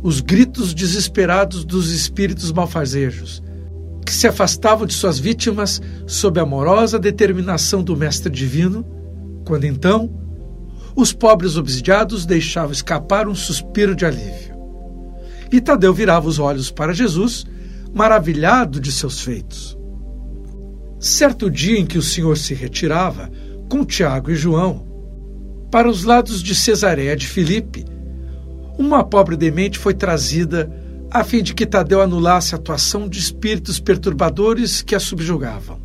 os 0.03 0.19
gritos 0.19 0.73
desesperados 0.73 1.63
dos 1.63 1.91
espíritos 1.91 2.51
malfazejos, 2.51 3.41
que 4.05 4.13
se 4.13 4.27
afastavam 4.27 4.85
de 4.85 4.93
suas 4.93 5.19
vítimas 5.19 5.81
sob 6.05 6.39
a 6.39 6.43
amorosa 6.43 6.99
determinação 6.99 7.81
do 7.83 7.95
Mestre 7.95 8.31
Divino, 8.31 8.85
quando 9.45 9.65
então 9.65 10.26
os 10.97 11.13
pobres 11.13 11.57
obsidiados 11.57 12.25
deixavam 12.25 12.71
escapar 12.71 13.27
um 13.27 13.35
suspiro 13.35 13.95
de 13.95 14.03
alívio. 14.03 14.57
E 15.51 15.61
Tadeu 15.61 15.93
virava 15.93 16.27
os 16.27 16.39
olhos 16.39 16.71
para 16.71 16.91
Jesus, 16.91 17.45
maravilhado 17.93 18.79
de 18.81 18.91
seus 18.91 19.21
feitos. 19.21 19.77
Certo 20.99 21.51
dia 21.51 21.77
em 21.77 21.85
que 21.85 21.99
o 21.99 22.01
Senhor 22.01 22.35
se 22.35 22.55
retirava, 22.55 23.29
com 23.69 23.85
Tiago 23.85 24.31
e 24.31 24.35
João, 24.35 24.87
para 25.69 25.87
os 25.87 26.03
lados 26.03 26.41
de 26.41 26.55
Cesareia 26.55 27.15
de 27.15 27.27
Filipe, 27.27 27.85
uma 28.79 29.03
pobre 29.03 29.37
demente 29.37 29.77
foi 29.77 29.93
trazida 29.93 30.67
a 31.11 31.23
fim 31.23 31.43
de 31.43 31.53
que 31.53 31.67
Tadeu 31.67 32.01
anulasse 32.01 32.55
a 32.55 32.57
atuação 32.57 33.07
de 33.07 33.19
espíritos 33.19 33.79
perturbadores 33.79 34.81
que 34.81 34.95
a 34.95 34.99
subjugavam. 34.99 35.79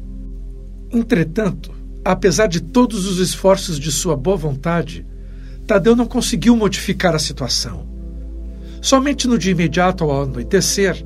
Entretanto, 0.91 1.72
apesar 2.05 2.47
de 2.47 2.61
todos 2.61 3.07
os 3.07 3.19
esforços 3.19 3.79
de 3.79 3.93
sua 3.93 4.17
boa 4.17 4.37
vontade, 4.37 5.07
Tadeu 5.67 5.95
não 5.95 6.07
conseguiu 6.07 6.57
modificar 6.57 7.15
a 7.15 7.19
situação. 7.19 7.87
Somente 8.81 9.29
no 9.29 9.39
dia 9.39 9.53
imediato 9.53 10.03
ao 10.03 10.23
anoitecer, 10.23 11.05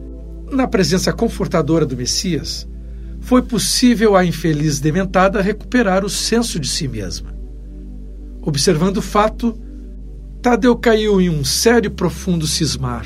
na 0.50 0.66
presença 0.66 1.12
confortadora 1.12 1.84
do 1.84 1.96
Messias, 1.96 2.66
foi 3.20 3.42
possível 3.42 4.16
à 4.16 4.24
infeliz 4.24 4.80
dementada 4.80 5.42
recuperar 5.42 6.04
o 6.04 6.08
senso 6.08 6.58
de 6.58 6.68
si 6.68 6.88
mesma. 6.88 7.34
Observando 8.40 8.98
o 8.98 9.02
fato, 9.02 9.60
Tadeu 10.40 10.76
caiu 10.76 11.20
em 11.20 11.28
um 11.28 11.44
sério 11.44 11.88
e 11.88 11.90
profundo 11.90 12.46
cismar. 12.46 13.04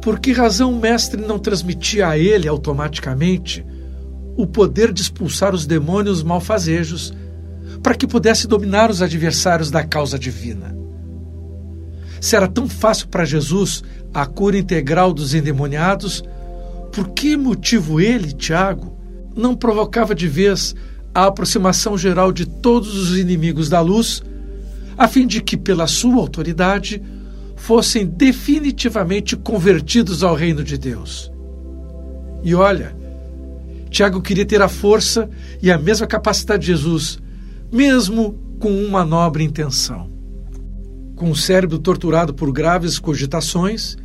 Por 0.00 0.18
que 0.18 0.32
razão 0.32 0.72
o 0.72 0.80
mestre 0.80 1.20
não 1.20 1.38
transmitia 1.38 2.08
a 2.08 2.18
ele 2.18 2.48
automaticamente 2.48 3.64
o 4.36 4.46
poder 4.46 4.92
de 4.92 5.02
expulsar 5.02 5.54
os 5.54 5.66
demônios 5.66 6.22
malfazejos 6.22 7.12
para 7.82 7.94
que 7.94 8.06
pudesse 8.06 8.46
dominar 8.46 8.90
os 8.90 9.02
adversários 9.02 9.70
da 9.70 9.84
causa 9.84 10.18
divina? 10.18 10.76
Se 12.20 12.36
era 12.36 12.48
tão 12.48 12.68
fácil 12.68 13.08
para 13.08 13.24
Jesus 13.24 13.82
a 14.12 14.24
cura 14.24 14.56
integral 14.56 15.12
dos 15.12 15.34
endemoniados, 15.34 16.22
por 16.92 17.10
que 17.10 17.36
motivo 17.36 18.00
ele, 18.00 18.32
Tiago, 18.32 18.96
não 19.36 19.54
provocava 19.54 20.14
de 20.14 20.28
vez 20.28 20.74
a 21.14 21.26
aproximação 21.26 21.98
geral 21.98 22.32
de 22.32 22.46
todos 22.46 22.96
os 22.96 23.18
inimigos 23.18 23.68
da 23.68 23.80
luz, 23.80 24.22
a 24.96 25.06
fim 25.08 25.26
de 25.26 25.42
que, 25.42 25.56
pela 25.56 25.86
sua 25.86 26.16
autoridade, 26.16 27.02
fossem 27.56 28.06
definitivamente 28.06 29.36
convertidos 29.36 30.22
ao 30.22 30.34
reino 30.34 30.62
de 30.62 30.78
Deus? 30.78 31.30
E 32.42 32.54
olha, 32.54 32.96
Tiago 33.94 34.20
queria 34.20 34.44
ter 34.44 34.60
a 34.60 34.68
força 34.68 35.30
e 35.62 35.70
a 35.70 35.78
mesma 35.78 36.04
capacidade 36.04 36.62
de 36.62 36.66
Jesus, 36.66 37.16
mesmo 37.72 38.36
com 38.58 38.84
uma 38.84 39.04
nobre 39.04 39.44
intenção. 39.44 40.10
Com 41.14 41.30
o 41.30 41.36
cérebro 41.36 41.78
torturado 41.78 42.34
por 42.34 42.50
graves 42.50 42.98
cogitações, 42.98 43.96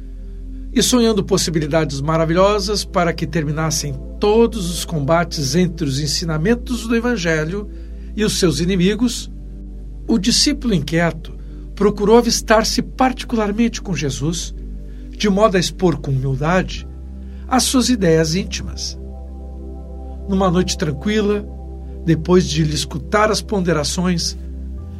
e 0.71 0.83
sonhando 0.83 1.23
possibilidades 1.23 2.01
maravilhosas 2.01 2.85
para 2.85 3.11
que 3.11 3.25
terminassem 3.25 3.95
todos 4.19 4.69
os 4.69 4.85
combates 4.85 5.55
entre 5.55 5.87
os 5.87 5.99
ensinamentos 5.99 6.85
do 6.85 6.95
Evangelho 6.95 7.67
e 8.15 8.23
os 8.23 8.37
seus 8.37 8.59
inimigos, 8.59 9.31
o 10.07 10.19
discípulo 10.19 10.75
inquieto 10.75 11.35
procurou 11.73 12.19
avistar-se 12.19 12.83
particularmente 12.83 13.81
com 13.81 13.95
Jesus, 13.95 14.53
de 15.09 15.27
modo 15.27 15.57
a 15.57 15.59
expor 15.59 15.97
com 15.97 16.11
humildade 16.11 16.87
as 17.47 17.63
suas 17.63 17.89
ideias 17.89 18.35
íntimas. 18.35 18.99
Numa 20.29 20.51
noite 20.51 20.77
tranquila, 20.77 21.43
depois 22.05 22.47
de 22.47 22.63
lhe 22.63 22.75
escutar 22.75 23.31
as 23.31 23.41
ponderações, 23.41 24.37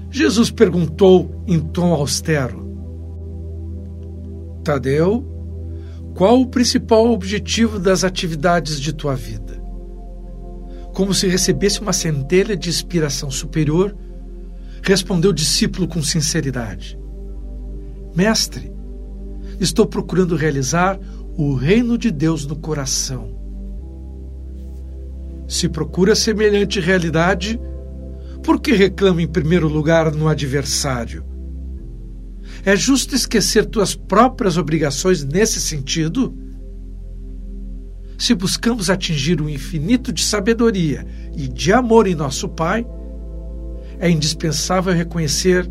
Jesus 0.09 0.49
perguntou 0.49 1.43
em 1.47 1.59
tom 1.59 1.93
austero: 1.93 2.67
Tadeu, 4.63 5.23
Qual 6.15 6.41
o 6.41 6.47
principal 6.47 7.11
objetivo 7.11 7.79
das 7.79 8.03
atividades 8.03 8.79
de 8.79 8.91
tua 8.91 9.15
vida? 9.15 9.61
Como 10.93 11.13
se 11.13 11.27
recebesse 11.27 11.79
uma 11.79 11.93
centelha 11.93 12.57
de 12.57 12.67
inspiração 12.67 13.31
superior, 13.31 13.95
respondeu 14.81 15.31
o 15.31 15.33
discípulo 15.33 15.87
com 15.87 16.01
sinceridade: 16.01 16.99
Mestre, 18.15 18.73
estou 19.59 19.85
procurando 19.85 20.35
realizar 20.35 20.99
o 21.37 21.53
reino 21.53 21.97
de 21.97 22.11
Deus 22.11 22.45
no 22.45 22.55
coração. 22.55 23.38
Se 25.49 25.67
procura 25.67 26.15
semelhante 26.15 26.79
realidade, 26.79 27.59
por 28.43 28.61
que 28.61 28.71
reclama 28.71 29.23
em 29.23 29.27
primeiro 29.27 29.67
lugar 29.67 30.13
no 30.13 30.27
adversário? 30.27 31.25
É 32.63 32.75
justo 32.75 33.15
esquecer 33.15 33.65
tuas 33.65 33.95
próprias 33.95 34.57
obrigações 34.57 35.23
nesse 35.23 35.59
sentido? 35.59 36.37
Se 38.15 38.35
buscamos 38.35 38.91
atingir 38.91 39.41
o 39.41 39.49
infinito 39.49 40.13
de 40.13 40.23
sabedoria 40.23 41.03
e 41.35 41.47
de 41.47 41.73
amor 41.73 42.05
em 42.05 42.13
nosso 42.13 42.47
Pai, 42.47 42.85
é 43.97 44.07
indispensável 44.07 44.93
reconhecer 44.93 45.67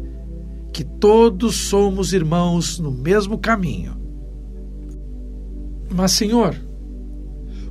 que 0.73 0.82
todos 0.82 1.54
somos 1.54 2.12
irmãos 2.12 2.80
no 2.80 2.90
mesmo 2.90 3.38
caminho. 3.38 3.97
Mas, 5.94 6.11
Senhor, 6.12 6.67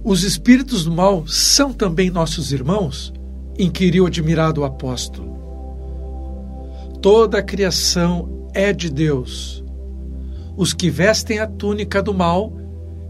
os 0.10 0.24
espíritos 0.24 0.86
do 0.86 0.92
mal 0.94 1.28
são 1.28 1.74
também 1.74 2.10
nossos 2.10 2.54
irmãos? 2.54 3.14
inquiriu 3.60 4.06
admirado 4.06 4.62
o 4.62 4.64
apóstolo. 4.64 5.36
Toda 7.02 7.40
a 7.40 7.44
criação 7.44 8.48
é 8.54 8.72
de 8.72 8.90
Deus. 8.90 9.62
Os 10.56 10.74
que 10.74 10.90
vestem 10.90 11.40
a 11.40 11.48
túnica 11.48 12.02
do 12.02 12.14
mal 12.14 12.54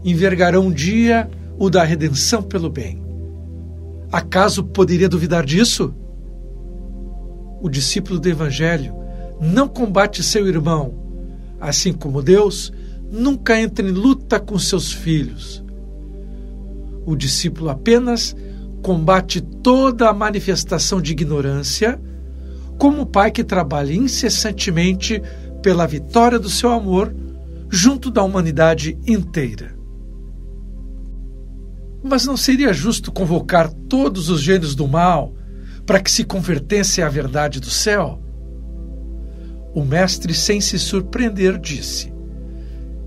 envergarão 0.02 0.66
um 0.66 0.72
dia 0.72 1.30
o 1.56 1.70
da 1.70 1.84
redenção 1.84 2.42
pelo 2.42 2.68
bem. 2.68 3.00
Acaso 4.10 4.64
poderia 4.64 5.08
duvidar 5.08 5.46
disso? 5.46 5.94
O 7.60 7.68
discípulo 7.68 8.18
do 8.18 8.28
Evangelho 8.28 8.92
não 9.40 9.68
combate 9.68 10.20
seu 10.20 10.48
irmão, 10.48 10.94
assim 11.60 11.92
como 11.92 12.22
Deus 12.22 12.72
nunca 13.08 13.60
entra 13.60 13.86
em 13.86 13.92
luta 13.92 14.40
com 14.40 14.58
seus 14.58 14.92
filhos. 14.92 15.67
O 17.08 17.16
discípulo 17.16 17.70
apenas 17.70 18.36
combate 18.82 19.40
toda 19.40 20.10
a 20.10 20.12
manifestação 20.12 21.00
de 21.00 21.12
ignorância, 21.12 21.98
como 22.76 23.00
o 23.00 23.06
pai 23.06 23.30
que 23.30 23.42
trabalha 23.42 23.94
incessantemente 23.94 25.22
pela 25.62 25.86
vitória 25.86 26.38
do 26.38 26.50
seu 26.50 26.70
amor 26.70 27.16
junto 27.70 28.10
da 28.10 28.22
humanidade 28.22 28.98
inteira. 29.06 29.74
Mas 32.04 32.26
não 32.26 32.36
seria 32.36 32.74
justo 32.74 33.10
convocar 33.10 33.72
todos 33.88 34.28
os 34.28 34.42
gênios 34.42 34.74
do 34.74 34.86
mal 34.86 35.34
para 35.86 36.00
que 36.00 36.10
se 36.10 36.24
convertessem 36.24 37.02
à 37.02 37.08
verdade 37.08 37.58
do 37.58 37.70
céu? 37.70 38.22
O 39.74 39.82
mestre, 39.82 40.34
sem 40.34 40.60
se 40.60 40.78
surpreender, 40.78 41.58
disse: 41.58 42.12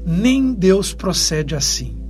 Nem 0.03 0.55
Deus 0.55 0.91
procede 0.91 1.53
assim 1.53 2.00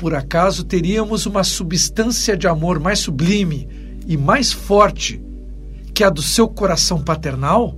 por 0.00 0.14
acaso 0.14 0.64
teríamos 0.64 1.26
uma 1.26 1.44
substância 1.44 2.34
de 2.34 2.48
amor 2.48 2.80
mais 2.80 3.00
sublime 3.00 3.68
e 4.06 4.16
mais 4.16 4.50
forte 4.50 5.22
que 5.92 6.02
a 6.02 6.08
do 6.08 6.22
seu 6.22 6.48
coração 6.48 7.02
paternal? 7.02 7.76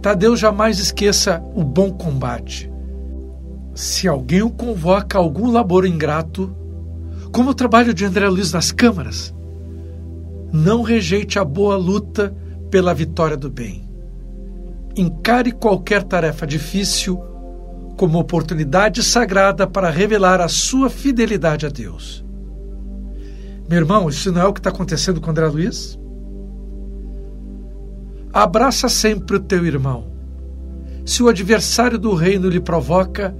Tadeu 0.00 0.36
jamais 0.36 0.78
esqueça 0.78 1.42
o 1.56 1.64
bom 1.64 1.90
combate. 1.90 2.70
Se 3.74 4.06
alguém 4.06 4.42
o 4.42 4.50
convoca 4.50 5.18
a 5.18 5.20
algum 5.20 5.50
labor 5.50 5.84
ingrato, 5.84 6.54
como 7.32 7.50
o 7.50 7.54
trabalho 7.54 7.92
de 7.92 8.04
André 8.04 8.28
Luiz 8.28 8.52
nas 8.52 8.70
câmaras, 8.70 9.34
não 10.52 10.82
rejeite 10.82 11.36
a 11.36 11.44
boa 11.44 11.76
luta 11.76 12.32
pela 12.70 12.94
vitória 12.94 13.36
do 13.36 13.50
bem. 13.50 13.90
Encare 14.96 15.50
qualquer 15.50 16.04
tarefa 16.04 16.46
difícil 16.46 17.31
como 18.02 18.18
oportunidade 18.18 19.00
sagrada 19.00 19.64
para 19.64 19.88
revelar 19.88 20.40
a 20.40 20.48
sua 20.48 20.90
fidelidade 20.90 21.66
a 21.66 21.68
Deus. 21.68 22.24
Meu 23.70 23.78
irmão, 23.78 24.08
isso 24.08 24.32
não 24.32 24.40
é 24.40 24.44
o 24.44 24.52
que 24.52 24.58
está 24.58 24.70
acontecendo 24.70 25.20
com 25.20 25.30
André 25.30 25.46
Luiz? 25.46 25.96
Abraça 28.32 28.88
sempre 28.88 29.36
o 29.36 29.40
teu 29.40 29.64
irmão. 29.64 30.10
Se 31.06 31.22
o 31.22 31.28
adversário 31.28 31.96
do 31.96 32.12
reino 32.12 32.48
lhe 32.48 32.58
provoca, 32.58 33.32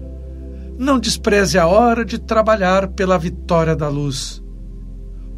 não 0.79 0.97
despreze 0.97 1.59
a 1.59 1.67
hora 1.67 2.05
de 2.05 2.21
trabalhar 2.21 2.87
pela 2.87 3.19
vitória 3.19 3.75
da 3.75 3.89
luz. 3.89 4.41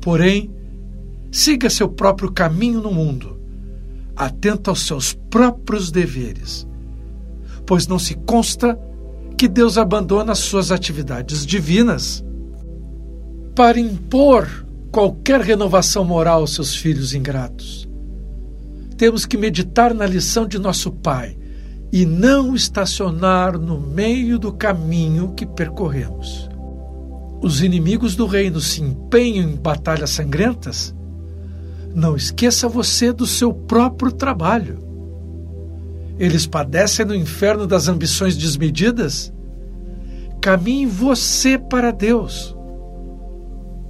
Porém, 0.03 0.55
siga 1.33 1.71
seu 1.71 1.89
próprio 1.89 2.31
caminho 2.31 2.83
no 2.83 2.93
mundo, 2.93 3.41
atento 4.15 4.69
aos 4.69 4.87
seus 4.87 5.15
próprios 5.15 5.91
deveres, 5.91 6.69
pois 7.65 7.87
não 7.87 7.99
se 7.99 8.17
consta 8.17 8.79
que 9.37 9.49
Deus 9.49 9.77
abandona 9.77 10.35
suas 10.35 10.71
atividades 10.71 11.45
divinas 11.45 12.25
para 13.55 13.79
impor 13.79 14.67
qualquer 14.91 15.41
renovação 15.41 16.05
moral 16.05 16.41
aos 16.41 16.55
seus 16.55 16.75
filhos 16.75 17.15
ingratos. 17.15 17.89
Temos 18.97 19.27
que 19.27 19.37
meditar 19.37 19.93
na 19.93 20.07
lição 20.07 20.47
de 20.47 20.59
nosso 20.59 20.91
Pai 20.91 21.37
e 21.93 22.05
não 22.05 22.55
estacionar 22.55 23.59
no 23.59 23.79
meio 23.79 24.39
do 24.39 24.53
caminho 24.53 25.33
que 25.35 25.47
percorremos. 25.47 26.49
Os 27.43 27.63
inimigos 27.63 28.17
do 28.17 28.27
reino 28.27 28.61
se 28.61 28.83
empenham 28.83 29.51
em 29.51 29.57
batalhas 29.57 30.11
sangrentas? 30.11 30.95
Não 31.95 32.17
esqueça 32.17 32.69
você 32.69 33.13
do 33.13 33.27
seu 33.27 33.53
próprio 33.53 34.11
trabalho. 34.11 34.79
Eles 36.19 36.47
padecem 36.47 37.05
no 37.05 37.15
inferno 37.15 37.67
das 37.67 37.89
ambições 37.89 38.37
desmedidas? 38.37 39.33
Caminhe 40.41 40.87
você 40.87 41.59
para 41.59 41.91
Deus. 41.91 42.55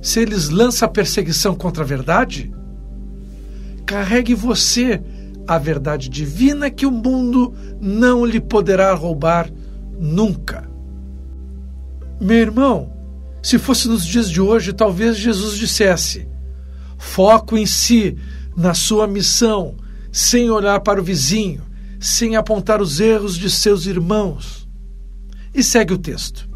Se 0.00 0.20
eles 0.20 0.48
lançam 0.48 0.86
a 0.86 0.90
perseguição 0.90 1.54
contra 1.54 1.82
a 1.82 1.86
verdade, 1.86 2.52
carregue 3.84 4.34
você 4.34 5.02
a 5.46 5.58
verdade 5.58 6.08
divina 6.08 6.70
que 6.70 6.86
o 6.86 6.90
mundo 6.90 7.54
não 7.80 8.24
lhe 8.24 8.40
poderá 8.40 8.94
roubar 8.94 9.50
nunca. 9.98 10.68
Meu 12.20 12.38
irmão, 12.38 12.92
se 13.42 13.58
fosse 13.58 13.88
nos 13.88 14.06
dias 14.06 14.30
de 14.30 14.40
hoje, 14.40 14.72
talvez 14.72 15.18
Jesus 15.18 15.56
dissesse: 15.58 16.26
foco 16.96 17.56
em 17.58 17.66
si, 17.66 18.16
na 18.56 18.72
sua 18.72 19.06
missão, 19.06 19.74
sem 20.10 20.50
olhar 20.50 20.80
para 20.80 21.00
o 21.00 21.04
vizinho, 21.04 21.62
sem 22.04 22.36
apontar 22.36 22.82
os 22.82 23.00
erros 23.00 23.34
de 23.34 23.48
seus 23.48 23.86
irmãos. 23.86 24.68
E 25.54 25.62
segue 25.62 25.94
o 25.94 25.98
texto. 25.98 26.46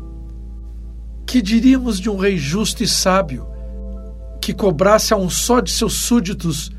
Que 1.27 1.41
diríamos 1.41 1.99
de 1.99 2.11
um 2.11 2.19
rei 2.19 2.37
justo 2.37 2.83
e 2.83 2.87
sábio, 2.87 3.47
que 4.43 4.53
cobrasse 4.53 5.15
a 5.15 5.17
um 5.17 5.31
só 5.31 5.61
de 5.61 5.71
seus 5.71 5.95
súditos 5.95 6.71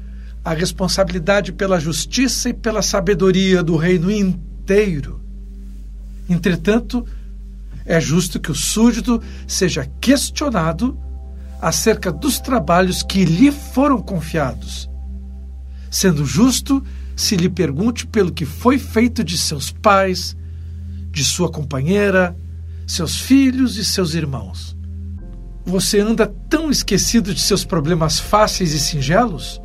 a 0.45 0.53
responsabilidade 0.53 1.51
pela 1.51 1.79
justiça 1.79 2.49
e 2.49 2.53
pela 2.53 2.84
sabedoria 2.84 3.63
do 3.63 3.75
reino 3.75 4.12
inteiro? 4.12 5.19
Entretanto, 6.29 7.03
é 7.84 7.99
justo 7.99 8.39
que 8.39 8.51
o 8.51 8.55
súdito 8.55 9.19
seja 9.47 9.89
questionado 9.99 10.95
acerca 11.60 12.12
dos 12.12 12.39
trabalhos 12.39 13.01
que 13.01 13.25
lhe 13.25 13.51
foram 13.51 13.99
confiados, 13.99 14.88
sendo 15.89 16.23
justo 16.23 16.84
se 17.19 17.36
lhe 17.36 17.49
pergunte 17.49 18.08
pelo 18.08 18.32
que 18.32 18.45
foi 18.45 18.79
feito 18.79 19.25
de 19.25 19.38
seus 19.38 19.71
pais, 19.71 20.38
de 21.12 21.25
sua 21.25 21.51
companheira, 21.51 22.34
seus 22.88 23.19
filhos 23.19 23.77
e 23.77 23.84
seus 23.84 24.13
irmãos. 24.13 24.75
Você 25.65 25.99
anda 25.99 26.25
tão 26.49 26.71
esquecido 26.71 27.34
de 27.34 27.41
seus 27.41 27.65
problemas 27.65 28.19
fáceis 28.19 28.71
e 28.71 28.79
singelos? 28.79 29.62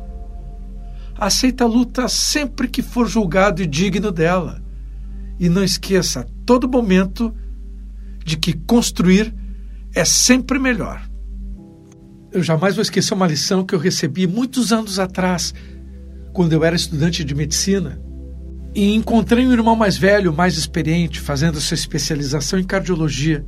Aceita 1.17 1.63
a 1.63 1.67
luta 1.67 2.09
sempre 2.09 2.67
que 2.67 2.81
for 2.81 3.07
julgado 3.07 3.61
e 3.61 3.65
digno 3.65 4.11
dela. 4.11 4.61
E 5.39 5.47
não 5.47 5.63
esqueça 5.63 6.19
a 6.19 6.25
todo 6.45 6.67
momento 6.67 7.33
de 8.23 8.35
que 8.35 8.51
construir 8.51 9.33
é 9.93 10.03
sempre 10.03 10.59
melhor. 10.59 11.01
Eu 12.33 12.43
jamais 12.43 12.75
vou 12.75 12.81
esquecer 12.81 13.13
uma 13.13 13.27
lição 13.27 13.65
que 13.65 13.73
eu 13.73 13.79
recebi 13.79 14.27
muitos 14.27 14.73
anos 14.73 14.99
atrás 14.99 15.53
quando 16.35 16.51
eu 16.51 16.65
era 16.65 16.75
estudante 16.75 17.23
de 17.23 17.33
medicina 17.33 17.97
e 18.75 18.93
encontrei 18.93 19.47
um 19.47 19.53
irmão 19.53 19.73
mais 19.73 19.97
velho, 19.97 20.33
mais 20.33 20.57
experiente, 20.57 21.21
fazendo 21.21 21.61
sua 21.61 21.75
especialização 21.75 22.59
em 22.59 22.63
cardiologia. 22.65 23.45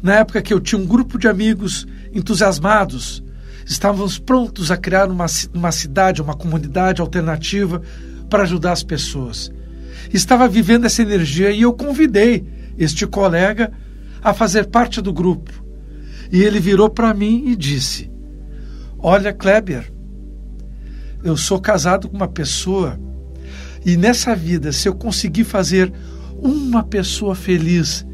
Na 0.00 0.14
época 0.14 0.40
que 0.40 0.54
eu 0.54 0.60
tinha 0.60 0.80
um 0.80 0.86
grupo 0.86 1.18
de 1.18 1.26
amigos 1.26 1.88
entusiasmados, 2.14 3.20
estávamos 3.66 4.16
prontos 4.16 4.70
a 4.70 4.76
criar 4.76 5.10
uma, 5.10 5.26
uma 5.52 5.72
cidade, 5.72 6.22
uma 6.22 6.34
comunidade 6.34 7.00
alternativa 7.00 7.82
para 8.30 8.44
ajudar 8.44 8.72
as 8.72 8.84
pessoas. 8.84 9.50
Estava 10.14 10.46
vivendo 10.46 10.84
essa 10.84 11.02
energia 11.02 11.50
e 11.50 11.62
eu 11.62 11.72
convidei 11.72 12.46
este 12.78 13.08
colega, 13.08 13.72
a 14.22 14.32
fazer 14.32 14.66
parte 14.66 15.00
do 15.00 15.12
grupo. 15.12 15.52
E 16.30 16.42
ele 16.42 16.60
virou 16.60 16.88
para 16.88 17.12
mim 17.12 17.44
e 17.46 17.56
disse: 17.56 18.08
Olha, 18.98 19.32
Kleber, 19.32 19.92
eu 21.22 21.36
sou 21.36 21.60
casado 21.60 22.08
com 22.08 22.16
uma 22.16 22.28
pessoa 22.28 22.98
e 23.84 23.96
nessa 23.96 24.34
vida, 24.34 24.72
se 24.72 24.88
eu 24.88 24.94
conseguir 24.94 25.44
fazer 25.44 25.92
uma 26.36 26.82
pessoa 26.82 27.34
feliz 27.34 28.06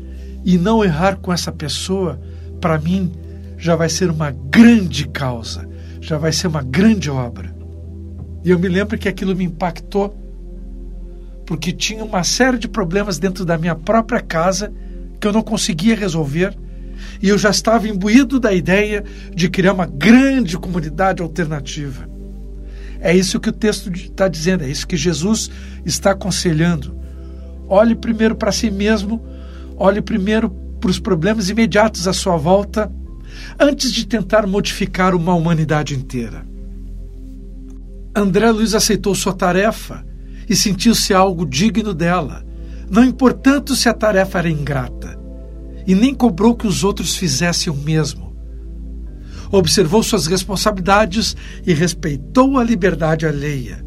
e 0.44 0.58
não 0.58 0.84
errar 0.84 1.16
com 1.16 1.32
essa 1.32 1.50
pessoa, 1.50 2.20
para 2.60 2.78
mim 2.78 3.12
já 3.56 3.74
vai 3.74 3.88
ser 3.88 4.10
uma 4.10 4.30
grande 4.30 5.08
causa, 5.08 5.68
já 6.00 6.18
vai 6.18 6.32
ser 6.32 6.46
uma 6.46 6.62
grande 6.62 7.10
obra. 7.10 7.54
E 8.44 8.50
eu 8.50 8.58
me 8.58 8.68
lembro 8.68 8.98
que 8.98 9.08
aquilo 9.08 9.34
me 9.34 9.44
impactou, 9.44 10.14
porque 11.46 11.72
tinha 11.72 12.04
uma 12.04 12.24
série 12.24 12.58
de 12.58 12.68
problemas 12.68 13.18
dentro 13.18 13.44
da 13.44 13.56
minha 13.56 13.74
própria 13.74 14.20
casa 14.20 14.72
que 15.18 15.26
eu 15.26 15.32
não 15.32 15.42
conseguia 15.42 15.96
resolver, 15.96 16.56
e 17.22 17.28
eu 17.28 17.38
já 17.38 17.50
estava 17.50 17.88
imbuído 17.88 18.38
da 18.38 18.52
ideia 18.52 19.02
de 19.34 19.48
criar 19.48 19.72
uma 19.72 19.86
grande 19.86 20.58
comunidade 20.58 21.22
alternativa. 21.22 22.13
É 23.04 23.14
isso 23.14 23.38
que 23.38 23.50
o 23.50 23.52
texto 23.52 23.92
está 23.92 24.28
dizendo, 24.28 24.64
é 24.64 24.70
isso 24.70 24.86
que 24.86 24.96
Jesus 24.96 25.50
está 25.84 26.12
aconselhando. 26.12 26.98
Olhe 27.68 27.94
primeiro 27.94 28.34
para 28.34 28.50
si 28.50 28.70
mesmo, 28.70 29.22
olhe 29.76 30.00
primeiro 30.00 30.48
para 30.80 30.90
os 30.90 30.98
problemas 30.98 31.50
imediatos 31.50 32.08
à 32.08 32.14
sua 32.14 32.38
volta, 32.38 32.90
antes 33.60 33.92
de 33.92 34.06
tentar 34.06 34.46
modificar 34.46 35.14
uma 35.14 35.34
humanidade 35.34 35.94
inteira. 35.94 36.46
André 38.16 38.50
Luiz 38.50 38.74
aceitou 38.74 39.14
sua 39.14 39.34
tarefa 39.34 40.02
e 40.48 40.56
sentiu-se 40.56 41.12
algo 41.12 41.44
digno 41.44 41.92
dela, 41.92 42.42
não 42.90 43.04
importando 43.04 43.76
se 43.76 43.86
a 43.86 43.92
tarefa 43.92 44.38
era 44.38 44.48
ingrata, 44.48 45.20
e 45.86 45.94
nem 45.94 46.14
cobrou 46.14 46.56
que 46.56 46.66
os 46.66 46.82
outros 46.82 47.16
fizessem 47.16 47.70
o 47.70 47.76
mesmo 47.76 48.33
observou 49.50 50.02
suas 50.02 50.26
responsabilidades 50.26 51.36
e 51.66 51.72
respeitou 51.72 52.58
a 52.58 52.64
liberdade 52.64 53.26
alheia. 53.26 53.84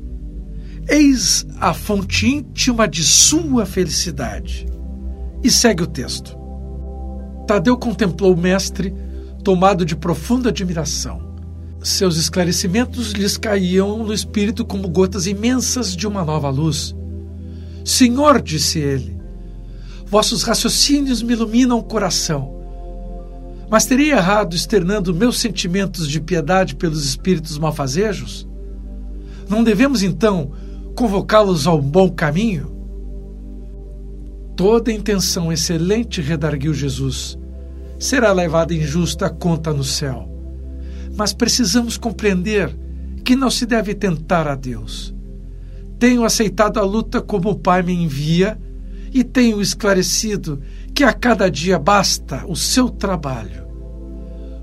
Eis 0.88 1.46
a 1.60 1.74
fonte 1.74 2.28
íntima 2.28 2.88
de 2.88 3.04
sua 3.04 3.66
felicidade. 3.66 4.66
E 5.44 5.52
segue 5.52 5.84
o 5.84 5.88
texto. 5.88 6.38
Tadeu 7.46 7.78
contemplou 7.78 8.34
o 8.34 8.38
mestre, 8.38 8.94
tomado 9.44 9.86
de 9.86 9.96
profunda 9.96 10.50
admiração. 10.50 11.28
Seus 11.84 12.18
esclarecimentos 12.18 13.12
lhes 13.12 13.38
caíam 13.38 14.04
no 14.04 14.14
espírito 14.14 14.66
como 14.66 14.90
gotas 14.90 15.28
imensas 15.28 15.96
de 15.96 16.08
uma 16.08 16.24
nova 16.24 16.50
luz. 16.50 16.96
Senhor, 17.86 18.42
disse 18.42 18.80
ele, 18.80 19.18
vossos 20.06 20.44
raciocínios 20.44 21.22
me 21.22 21.34
iluminam 21.34 21.78
o 21.78 21.84
coração 21.84 22.57
mas 23.70 23.86
teria 23.86 24.16
errado 24.16 24.56
externando 24.56 25.14
meus 25.14 25.40
sentimentos 25.40 26.08
de 26.08 26.22
piedade 26.22 26.76
pelos 26.76 27.06
espíritos 27.06 27.58
malfazejos? 27.58 28.48
Não 29.50 29.64
devemos, 29.64 30.04
então, 30.04 30.52
convocá-los 30.96 31.68
ao 31.68 31.82
bom 31.82 32.10
caminho? 32.10 32.76
Toda 34.56 34.92
intenção 34.92 35.52
excelente, 35.52 36.22
redarguiu 36.22 36.74
Jesus, 36.74 37.38
será 38.00 38.32
levada 38.32 38.74
em 38.74 38.82
justa 38.82 39.30
conta 39.30 39.74
no 39.74 39.84
céu. 39.84 40.30
Mas 41.16 41.34
precisamos 41.34 41.98
compreender 41.98 42.76
que 43.24 43.36
não 43.36 43.50
se 43.50 43.66
deve 43.66 43.94
tentar 43.94 44.48
a 44.48 44.56
Deus. 44.56 45.14
Tenho 46.00 46.24
aceitado 46.24 46.80
a 46.80 46.84
luta 46.84 47.22
como 47.22 47.50
o 47.50 47.60
Pai 47.60 47.84
me 47.84 47.94
envia 47.94 48.58
e 49.14 49.24
tenho 49.24 49.62
esclarecido 49.62 50.62
que 50.98 51.04
a 51.04 51.14
cada 51.14 51.48
dia 51.48 51.78
basta 51.78 52.44
o 52.48 52.56
seu 52.56 52.90
trabalho. 52.90 53.68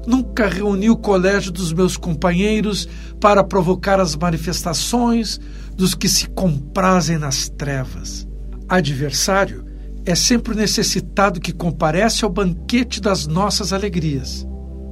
Nunca 0.04 0.48
reuni 0.48 0.90
o 0.90 0.96
colégio 0.96 1.52
dos 1.52 1.72
meus 1.72 1.96
companheiros 1.96 2.88
para 3.20 3.44
provocar 3.44 4.00
as 4.00 4.16
manifestações 4.16 5.38
dos 5.76 5.94
que 5.94 6.08
se 6.08 6.28
comprazem 6.30 7.18
nas 7.18 7.48
trevas. 7.48 8.26
Adversário 8.68 9.64
é 10.04 10.16
sempre 10.16 10.54
o 10.54 10.56
necessitado 10.56 11.40
que 11.40 11.52
comparece 11.52 12.24
ao 12.24 12.32
banquete 12.32 13.00
das 13.00 13.28
nossas 13.28 13.72
alegrias. 13.72 14.44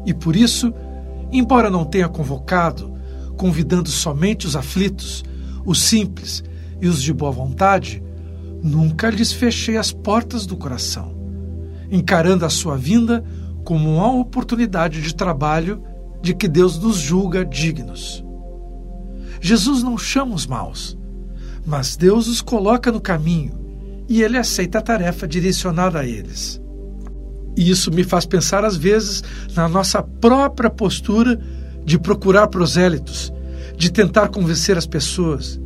E 0.06 0.14
por 0.14 0.36
isso, 0.36 0.72
embora 1.32 1.68
não 1.68 1.84
tenha 1.84 2.08
convocado, 2.08 2.94
convidando 3.36 3.88
somente 3.88 4.46
os 4.46 4.54
aflitos, 4.54 5.24
os 5.66 5.82
simples 5.82 6.44
e 6.80 6.86
os 6.86 7.02
de 7.02 7.12
boa 7.12 7.32
vontade, 7.32 8.00
nunca 8.62 9.10
lhes 9.10 9.32
fechei 9.32 9.76
as 9.76 9.90
portas 9.90 10.46
do 10.46 10.56
coração 10.56 11.11
encarando 11.92 12.46
a 12.46 12.50
sua 12.50 12.76
vinda 12.76 13.22
como 13.62 13.96
uma 13.96 14.10
oportunidade 14.12 15.02
de 15.02 15.14
trabalho 15.14 15.82
de 16.22 16.34
que 16.34 16.48
Deus 16.48 16.78
nos 16.78 16.96
julga 16.96 17.44
dignos. 17.44 18.24
Jesus 19.40 19.82
não 19.82 19.98
chama 19.98 20.34
os 20.34 20.46
maus, 20.46 20.96
mas 21.66 21.94
Deus 21.94 22.28
os 22.28 22.40
coloca 22.40 22.90
no 22.90 23.00
caminho 23.00 23.52
e 24.08 24.22
ele 24.22 24.38
aceita 24.38 24.78
a 24.78 24.82
tarefa 24.82 25.28
direcionada 25.28 26.00
a 26.00 26.06
eles. 26.06 26.60
E 27.56 27.70
isso 27.70 27.92
me 27.92 28.02
faz 28.02 28.24
pensar, 28.24 28.64
às 28.64 28.76
vezes, 28.76 29.22
na 29.54 29.68
nossa 29.68 30.02
própria 30.02 30.70
postura 30.70 31.38
de 31.84 31.98
procurar 31.98 32.46
prosélitos, 32.46 33.30
de 33.76 33.92
tentar 33.92 34.28
convencer 34.28 34.78
as 34.78 34.86
pessoas, 34.86 35.60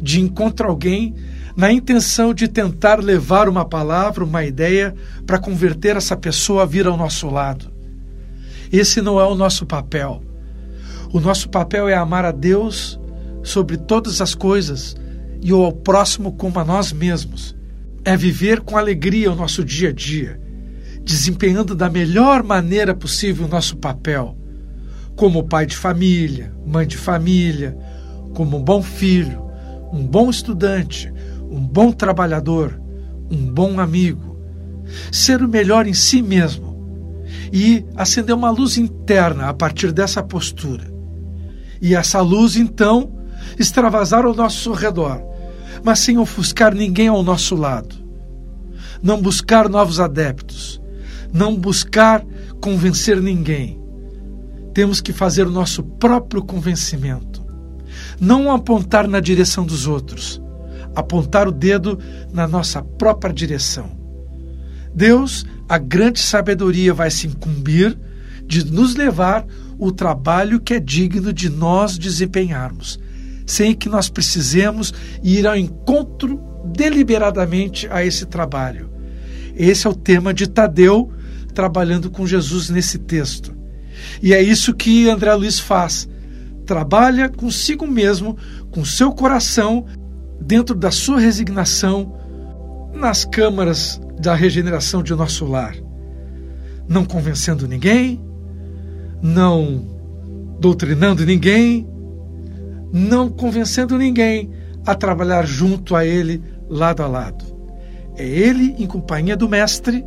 de 0.00 0.20
encontrar 0.20 0.68
alguém 0.68 1.14
na 1.56 1.72
intenção 1.72 2.34
de 2.34 2.46
tentar 2.46 3.02
levar 3.02 3.48
uma 3.48 3.64
palavra, 3.64 4.22
uma 4.22 4.44
ideia, 4.44 4.94
para 5.26 5.38
converter 5.38 5.96
essa 5.96 6.14
pessoa 6.14 6.64
a 6.64 6.66
vir 6.66 6.86
ao 6.86 6.96
nosso 6.96 7.30
lado. 7.30 7.72
Esse 8.70 9.00
não 9.00 9.18
é 9.18 9.24
o 9.24 9.34
nosso 9.34 9.64
papel. 9.64 10.22
O 11.12 11.18
nosso 11.18 11.48
papel 11.48 11.88
é 11.88 11.94
amar 11.94 12.26
a 12.26 12.32
Deus 12.32 13.00
sobre 13.42 13.78
todas 13.78 14.20
as 14.20 14.34
coisas 14.34 14.94
e 15.40 15.50
ao 15.50 15.72
próximo 15.72 16.32
como 16.32 16.58
a 16.58 16.64
nós 16.64 16.92
mesmos. 16.92 17.56
É 18.04 18.16
viver 18.16 18.60
com 18.60 18.76
alegria 18.76 19.32
o 19.32 19.36
nosso 19.36 19.64
dia 19.64 19.88
a 19.88 19.92
dia, 19.92 20.38
desempenhando 21.02 21.74
da 21.74 21.88
melhor 21.88 22.42
maneira 22.42 22.94
possível 22.94 23.46
o 23.46 23.48
nosso 23.48 23.76
papel, 23.78 24.36
como 25.16 25.48
pai 25.48 25.64
de 25.64 25.76
família, 25.76 26.54
mãe 26.66 26.86
de 26.86 26.96
família, 26.96 27.76
como 28.34 28.58
um 28.58 28.62
bom 28.62 28.82
filho, 28.82 29.42
um 29.92 30.06
bom 30.06 30.28
estudante, 30.28 31.12
um 31.50 31.60
bom 31.60 31.92
trabalhador, 31.92 32.80
um 33.30 33.52
bom 33.52 33.80
amigo, 33.80 34.36
ser 35.10 35.42
o 35.42 35.48
melhor 35.48 35.86
em 35.86 35.94
si 35.94 36.22
mesmo 36.22 36.76
e 37.52 37.84
acender 37.94 38.34
uma 38.34 38.50
luz 38.50 38.76
interna 38.76 39.48
a 39.48 39.54
partir 39.54 39.92
dessa 39.92 40.22
postura. 40.22 40.92
E 41.80 41.94
essa 41.94 42.20
luz, 42.20 42.56
então, 42.56 43.12
extravasar 43.58 44.24
ao 44.24 44.34
nosso 44.34 44.72
redor, 44.72 45.22
mas 45.84 45.98
sem 45.98 46.18
ofuscar 46.18 46.74
ninguém 46.74 47.08
ao 47.08 47.22
nosso 47.22 47.54
lado. 47.54 47.94
Não 49.02 49.20
buscar 49.20 49.68
novos 49.68 50.00
adeptos, 50.00 50.80
não 51.32 51.56
buscar 51.56 52.24
convencer 52.60 53.20
ninguém. 53.20 53.80
Temos 54.72 55.00
que 55.00 55.12
fazer 55.12 55.46
o 55.46 55.50
nosso 55.50 55.82
próprio 55.82 56.42
convencimento. 56.42 57.44
Não 58.20 58.50
apontar 58.50 59.06
na 59.06 59.20
direção 59.20 59.64
dos 59.64 59.86
outros, 59.86 60.40
apontar 60.96 61.46
o 61.46 61.52
dedo 61.52 61.98
na 62.32 62.48
nossa 62.48 62.82
própria 62.82 63.32
direção. 63.32 63.90
Deus, 64.94 65.44
a 65.68 65.76
grande 65.76 66.18
sabedoria, 66.18 66.94
vai 66.94 67.10
se 67.10 67.26
incumbir 67.26 67.96
de 68.46 68.64
nos 68.64 68.94
levar 68.94 69.46
o 69.78 69.92
trabalho 69.92 70.58
que 70.58 70.72
é 70.72 70.80
digno 70.80 71.34
de 71.34 71.50
nós 71.50 71.98
desempenharmos, 71.98 72.98
sem 73.44 73.74
que 73.74 73.90
nós 73.90 74.08
precisemos 74.08 74.94
ir 75.22 75.46
ao 75.46 75.54
encontro 75.54 76.40
deliberadamente 76.64 77.86
a 77.90 78.02
esse 78.02 78.24
trabalho. 78.24 78.90
Esse 79.54 79.86
é 79.86 79.90
o 79.90 79.94
tema 79.94 80.32
de 80.32 80.48
Tadeu 80.48 81.12
trabalhando 81.54 82.10
com 82.10 82.26
Jesus 82.26 82.70
nesse 82.70 82.98
texto. 82.98 83.54
E 84.22 84.32
é 84.32 84.42
isso 84.42 84.74
que 84.74 85.08
André 85.08 85.34
Luiz 85.34 85.58
faz. 85.58 86.08
Trabalha 86.64 87.28
consigo 87.28 87.86
mesmo, 87.86 88.36
com 88.70 88.84
seu 88.84 89.12
coração, 89.12 89.86
dentro 90.40 90.74
da 90.74 90.90
sua 90.90 91.18
resignação 91.18 92.14
nas 92.94 93.24
câmaras 93.24 94.00
da 94.18 94.34
regeneração 94.34 95.02
de 95.02 95.14
nosso 95.14 95.44
lar, 95.44 95.76
não 96.88 97.04
convencendo 97.04 97.68
ninguém, 97.68 98.20
não 99.22 99.84
doutrinando 100.58 101.24
ninguém, 101.24 101.86
não 102.92 103.28
convencendo 103.28 103.98
ninguém 103.98 104.50
a 104.86 104.94
trabalhar 104.94 105.46
junto 105.46 105.94
a 105.94 106.04
ele, 106.04 106.42
lado 106.68 107.02
a 107.02 107.06
lado. 107.06 107.44
É 108.16 108.26
ele 108.26 108.74
em 108.78 108.86
companhia 108.86 109.36
do 109.36 109.48
Mestre, 109.48 110.04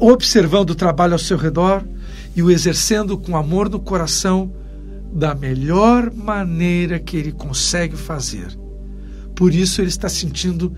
observando 0.00 0.70
o 0.70 0.74
trabalho 0.74 1.12
ao 1.12 1.18
seu 1.18 1.36
redor 1.36 1.84
e 2.34 2.42
o 2.42 2.50
exercendo 2.50 3.18
com 3.18 3.36
amor 3.36 3.68
no 3.68 3.78
coração 3.78 4.50
da 5.12 5.34
melhor 5.34 6.10
maneira 6.10 6.98
que 6.98 7.18
ele 7.18 7.32
consegue 7.32 7.96
fazer 7.96 8.61
por 9.42 9.52
isso 9.52 9.80
ele 9.80 9.88
está 9.88 10.08
sentindo 10.08 10.72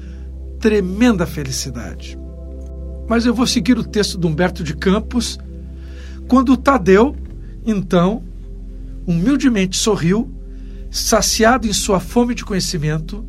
tremenda 0.59 1.27
felicidade. 1.27 2.19
mas 3.07 3.27
eu 3.27 3.35
vou 3.35 3.47
seguir 3.47 3.77
o 3.77 3.85
texto 3.85 4.17
de 4.17 4.27
Humberto 4.27 4.65
de 4.65 4.75
Campos, 4.75 5.39
quando 6.27 6.57
Tadeu, 6.57 7.15
então, 7.67 8.25
humildemente 9.07 9.77
sorriu, 9.77 10.35
saciado 10.91 11.67
em 11.67 11.75
sua 11.75 12.01
fome 12.01 12.35
de 12.35 12.43
conhecimento, 12.43 13.23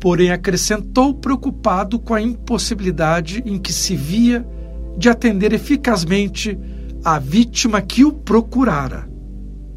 porém 0.00 0.30
acrescentou 0.30 1.12
preocupado 1.12 1.98
com 1.98 2.14
a 2.14 2.22
impossibilidade 2.22 3.42
em 3.44 3.58
que 3.58 3.74
se 3.74 3.94
via 3.94 4.42
de 4.96 5.10
atender 5.10 5.52
eficazmente 5.52 6.58
a 7.04 7.18
vítima 7.18 7.82
que 7.82 8.06
o 8.06 8.12
procurara. 8.14 9.06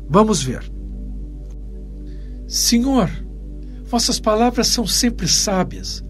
Vamos 0.09 0.41
ver. 0.41 0.63
Senhor, 2.47 3.09
vossas 3.93 4.19
palavras 4.19 4.69
são 4.69 4.87
sempre 4.87 5.27
sábias. 5.27 6.03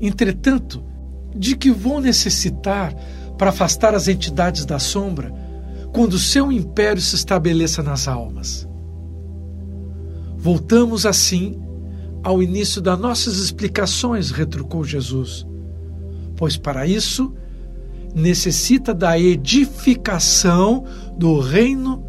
Entretanto, 0.00 0.82
de 1.36 1.54
que 1.54 1.70
vou 1.70 2.00
necessitar 2.00 2.94
para 3.36 3.50
afastar 3.50 3.94
as 3.94 4.08
entidades 4.08 4.64
da 4.64 4.78
sombra 4.78 5.30
quando 5.92 6.18
seu 6.18 6.50
império 6.50 7.02
se 7.02 7.14
estabeleça 7.16 7.82
nas 7.82 8.08
almas? 8.08 8.66
Voltamos 10.38 11.04
assim 11.04 11.60
ao 12.24 12.42
início 12.42 12.80
das 12.80 12.98
nossas 12.98 13.36
explicações, 13.36 14.30
retrucou 14.30 14.82
Jesus, 14.82 15.46
pois 16.34 16.56
para 16.56 16.86
isso 16.86 17.34
necessita 18.14 18.94
da 18.94 19.18
edificação 19.18 20.82
do 21.18 21.38
reino 21.40 22.02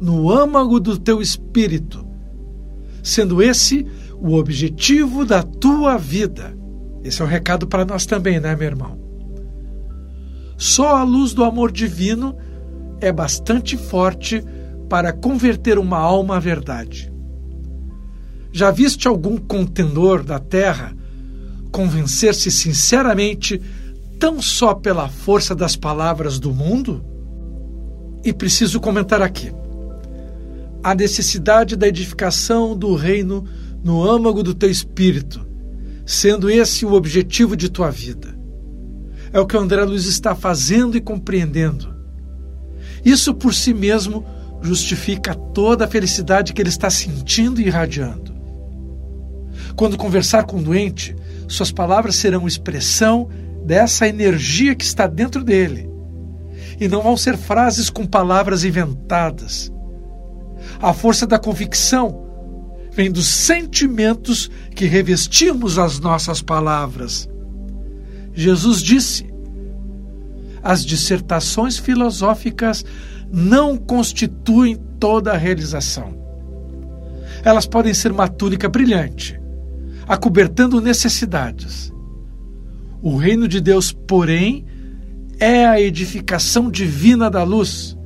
no 0.00 0.32
âmago 0.32 0.80
do 0.80 0.98
teu 0.98 1.22
espírito, 1.22 2.04
sendo 3.04 3.40
esse 3.40 3.86
o 4.20 4.34
objetivo 4.34 5.24
da 5.24 5.42
tua 5.42 5.96
vida. 5.96 6.56
Esse 7.02 7.22
é 7.22 7.24
o 7.24 7.28
um 7.28 7.30
recado 7.30 7.66
para 7.66 7.84
nós 7.84 8.06
também, 8.06 8.40
né, 8.40 8.54
meu 8.56 8.66
irmão? 8.66 8.98
Só 10.56 10.96
a 10.96 11.04
luz 11.04 11.32
do 11.32 11.44
amor 11.44 11.70
divino 11.70 12.36
é 13.00 13.12
bastante 13.12 13.76
forte 13.76 14.44
para 14.88 15.12
converter 15.12 15.78
uma 15.78 15.98
alma 15.98 16.36
à 16.36 16.40
verdade. 16.40 17.12
Já 18.50 18.70
viste 18.70 19.06
algum 19.06 19.36
contendor 19.36 20.24
da 20.24 20.38
terra 20.38 20.96
convencer-se 21.70 22.50
sinceramente 22.50 23.60
tão 24.18 24.42
só 24.42 24.74
pela 24.74 25.08
força 25.08 25.54
das 25.54 25.76
palavras 25.76 26.40
do 26.40 26.52
mundo? 26.52 27.04
E 28.24 28.32
preciso 28.32 28.80
comentar 28.80 29.22
aqui 29.22 29.52
a 30.82 30.94
necessidade 30.94 31.76
da 31.76 31.88
edificação 31.88 32.76
do 32.76 32.94
reino 32.94 33.44
no 33.82 34.08
âmago 34.08 34.42
do 34.42 34.54
teu 34.54 34.70
espírito, 34.70 35.46
sendo 36.04 36.50
esse 36.50 36.84
o 36.84 36.92
objetivo 36.92 37.56
de 37.56 37.68
tua 37.68 37.90
vida. 37.90 38.36
É 39.32 39.38
o 39.38 39.46
que 39.46 39.56
André 39.56 39.84
Luiz 39.84 40.06
está 40.06 40.34
fazendo 40.34 40.96
e 40.96 41.00
compreendendo. 41.00 41.94
Isso 43.04 43.34
por 43.34 43.54
si 43.54 43.74
mesmo 43.74 44.24
justifica 44.62 45.34
toda 45.34 45.84
a 45.84 45.88
felicidade 45.88 46.52
que 46.52 46.60
ele 46.60 46.68
está 46.68 46.90
sentindo 46.90 47.60
e 47.60 47.66
irradiando. 47.66 48.34
Quando 49.76 49.96
conversar 49.96 50.44
com 50.44 50.56
o 50.56 50.62
doente, 50.62 51.14
suas 51.46 51.70
palavras 51.70 52.16
serão 52.16 52.48
expressão 52.48 53.28
dessa 53.64 54.08
energia 54.08 54.74
que 54.74 54.84
está 54.84 55.06
dentro 55.06 55.44
dele. 55.44 55.88
E 56.80 56.88
não 56.88 57.02
vão 57.02 57.16
ser 57.16 57.36
frases 57.36 57.90
com 57.90 58.06
palavras 58.06 58.64
inventadas. 58.64 59.70
A 60.80 60.92
força 60.92 61.26
da 61.26 61.38
convicção 61.38 62.27
vem 62.98 63.12
dos 63.12 63.28
sentimentos 63.28 64.50
que 64.74 64.84
revestimos 64.84 65.78
as 65.78 66.00
nossas 66.00 66.42
palavras. 66.42 67.28
Jesus 68.34 68.82
disse: 68.82 69.24
as 70.60 70.84
dissertações 70.84 71.78
filosóficas 71.78 72.84
não 73.32 73.76
constituem 73.76 74.74
toda 74.98 75.30
a 75.30 75.36
realização. 75.36 76.12
Elas 77.44 77.66
podem 77.66 77.94
ser 77.94 78.10
uma 78.10 78.26
túnica 78.26 78.68
brilhante, 78.68 79.40
acobertando 80.08 80.80
necessidades. 80.80 81.92
O 83.00 83.16
reino 83.16 83.46
de 83.46 83.60
Deus, 83.60 83.92
porém, 83.92 84.66
é 85.38 85.64
a 85.64 85.80
edificação 85.80 86.68
divina 86.68 87.30
da 87.30 87.44
luz, 87.44 87.96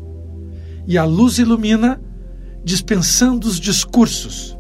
e 0.87 0.99
a 0.99 1.05
luz 1.07 1.39
ilumina, 1.39 1.99
dispensando 2.63 3.49
os 3.49 3.59
discursos. 3.59 4.52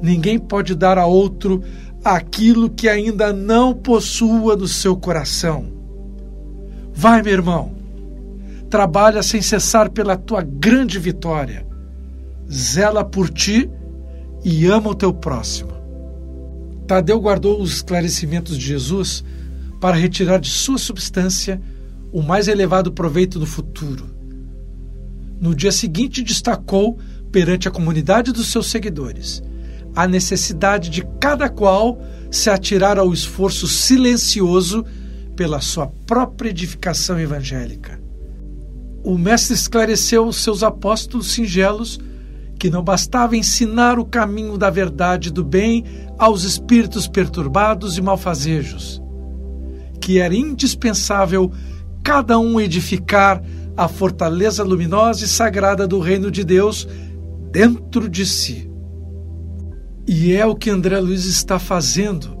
Ninguém 0.00 0.38
pode 0.38 0.74
dar 0.74 0.98
a 0.98 1.06
outro 1.06 1.62
aquilo 2.04 2.70
que 2.70 2.88
ainda 2.88 3.32
não 3.32 3.74
possua 3.74 4.56
no 4.56 4.68
seu 4.68 4.96
coração. 4.96 5.66
Vai, 6.92 7.22
meu 7.22 7.32
irmão, 7.32 7.74
trabalha 8.70 9.22
sem 9.22 9.42
cessar 9.42 9.90
pela 9.90 10.16
tua 10.16 10.42
grande 10.42 10.98
vitória. 10.98 11.66
Zela 12.50 13.04
por 13.04 13.28
ti 13.28 13.68
e 14.44 14.66
ama 14.66 14.90
o 14.90 14.94
teu 14.94 15.12
próximo. 15.12 15.72
Tadeu 16.86 17.20
guardou 17.20 17.60
os 17.60 17.72
esclarecimentos 17.74 18.56
de 18.56 18.64
Jesus 18.64 19.24
para 19.80 19.96
retirar 19.96 20.38
de 20.38 20.48
sua 20.48 20.78
substância 20.78 21.60
o 22.12 22.22
mais 22.22 22.46
elevado 22.46 22.92
proveito 22.92 23.40
no 23.40 23.46
futuro. 23.46 24.06
No 25.40 25.54
dia 25.54 25.72
seguinte, 25.72 26.22
destacou 26.22 26.98
perante 27.32 27.66
a 27.66 27.70
comunidade 27.70 28.32
dos 28.32 28.46
seus 28.46 28.68
seguidores 28.68 29.42
a 29.96 30.06
necessidade 30.06 30.90
de 30.90 31.02
cada 31.18 31.48
qual 31.48 31.98
se 32.30 32.50
atirar 32.50 32.98
ao 32.98 33.14
esforço 33.14 33.66
silencioso 33.66 34.84
pela 35.34 35.60
sua 35.62 35.86
própria 36.06 36.50
edificação 36.50 37.18
evangélica. 37.18 37.98
O 39.02 39.16
Mestre 39.16 39.54
esclareceu 39.54 40.24
aos 40.24 40.36
seus 40.36 40.62
apóstolos 40.62 41.32
singelos 41.32 41.98
que 42.58 42.68
não 42.68 42.82
bastava 42.82 43.36
ensinar 43.36 43.98
o 43.98 44.04
caminho 44.04 44.58
da 44.58 44.68
verdade 44.68 45.28
e 45.28 45.32
do 45.32 45.44
bem 45.44 45.84
aos 46.18 46.42
espíritos 46.42 47.08
perturbados 47.08 47.96
e 47.96 48.02
malfazejos, 48.02 49.00
que 50.00 50.18
era 50.18 50.34
indispensável 50.34 51.50
cada 52.02 52.38
um 52.38 52.60
edificar 52.60 53.42
a 53.76 53.88
fortaleza 53.88 54.62
luminosa 54.62 55.24
e 55.24 55.28
sagrada 55.28 55.86
do 55.86 56.00
reino 56.00 56.30
de 56.30 56.44
Deus 56.44 56.88
dentro 57.50 58.08
de 58.08 58.26
si. 58.26 58.75
E 60.06 60.32
é 60.32 60.46
o 60.46 60.54
que 60.54 60.70
André 60.70 61.00
Luiz 61.00 61.24
está 61.24 61.58
fazendo, 61.58 62.36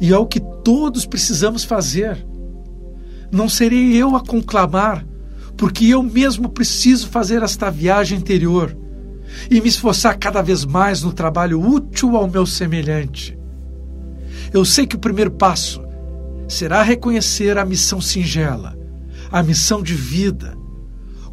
e 0.00 0.12
é 0.12 0.18
o 0.18 0.26
que 0.26 0.40
todos 0.62 1.04
precisamos 1.04 1.64
fazer. 1.64 2.24
Não 3.32 3.48
serei 3.48 3.96
eu 3.96 4.14
a 4.14 4.20
conclamar, 4.20 5.04
porque 5.56 5.86
eu 5.86 6.02
mesmo 6.02 6.48
preciso 6.48 7.08
fazer 7.08 7.42
esta 7.42 7.70
viagem 7.70 8.18
interior 8.18 8.76
e 9.50 9.60
me 9.60 9.68
esforçar 9.68 10.16
cada 10.18 10.42
vez 10.42 10.64
mais 10.64 11.02
no 11.02 11.12
trabalho 11.12 11.60
útil 11.60 12.16
ao 12.16 12.28
meu 12.28 12.46
semelhante. 12.46 13.36
Eu 14.52 14.64
sei 14.64 14.86
que 14.86 14.96
o 14.96 15.00
primeiro 15.00 15.30
passo 15.30 15.82
será 16.48 16.82
reconhecer 16.82 17.58
a 17.58 17.64
missão 17.64 18.00
singela, 18.00 18.78
a 19.30 19.42
missão 19.42 19.82
de 19.82 19.94
vida, 19.94 20.56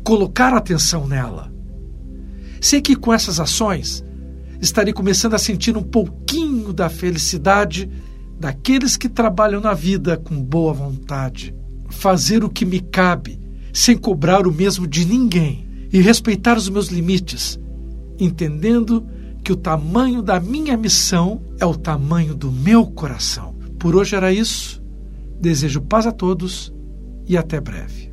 colocar 0.03 0.53
atenção 0.53 1.07
nela. 1.07 1.53
Sei 2.59 2.81
que 2.81 2.95
com 2.95 3.13
essas 3.13 3.39
ações 3.39 4.03
estarei 4.63 4.93
começando 4.93 5.33
a 5.33 5.37
sentir 5.37 5.75
um 5.75 5.83
pouquinho 5.83 6.71
da 6.71 6.87
felicidade 6.89 7.89
daqueles 8.39 8.95
que 8.95 9.09
trabalham 9.09 9.59
na 9.59 9.73
vida 9.73 10.15
com 10.15 10.41
boa 10.41 10.71
vontade. 10.71 11.53
Fazer 11.89 12.45
o 12.45 12.49
que 12.49 12.65
me 12.65 12.79
cabe, 12.79 13.37
sem 13.73 13.97
cobrar 13.97 14.47
o 14.47 14.53
mesmo 14.53 14.87
de 14.87 15.05
ninguém, 15.05 15.67
e 15.91 15.99
respeitar 15.99 16.57
os 16.57 16.69
meus 16.69 16.87
limites, 16.87 17.59
entendendo 18.17 19.05
que 19.43 19.51
o 19.51 19.57
tamanho 19.57 20.21
da 20.21 20.39
minha 20.39 20.77
missão 20.77 21.41
é 21.59 21.65
o 21.65 21.75
tamanho 21.75 22.33
do 22.33 22.49
meu 22.49 22.85
coração. 22.85 23.55
Por 23.77 23.97
hoje 23.97 24.15
era 24.15 24.31
isso. 24.31 24.81
Desejo 25.41 25.81
paz 25.81 26.07
a 26.07 26.11
todos 26.13 26.73
e 27.27 27.35
até 27.35 27.59
breve. 27.59 28.12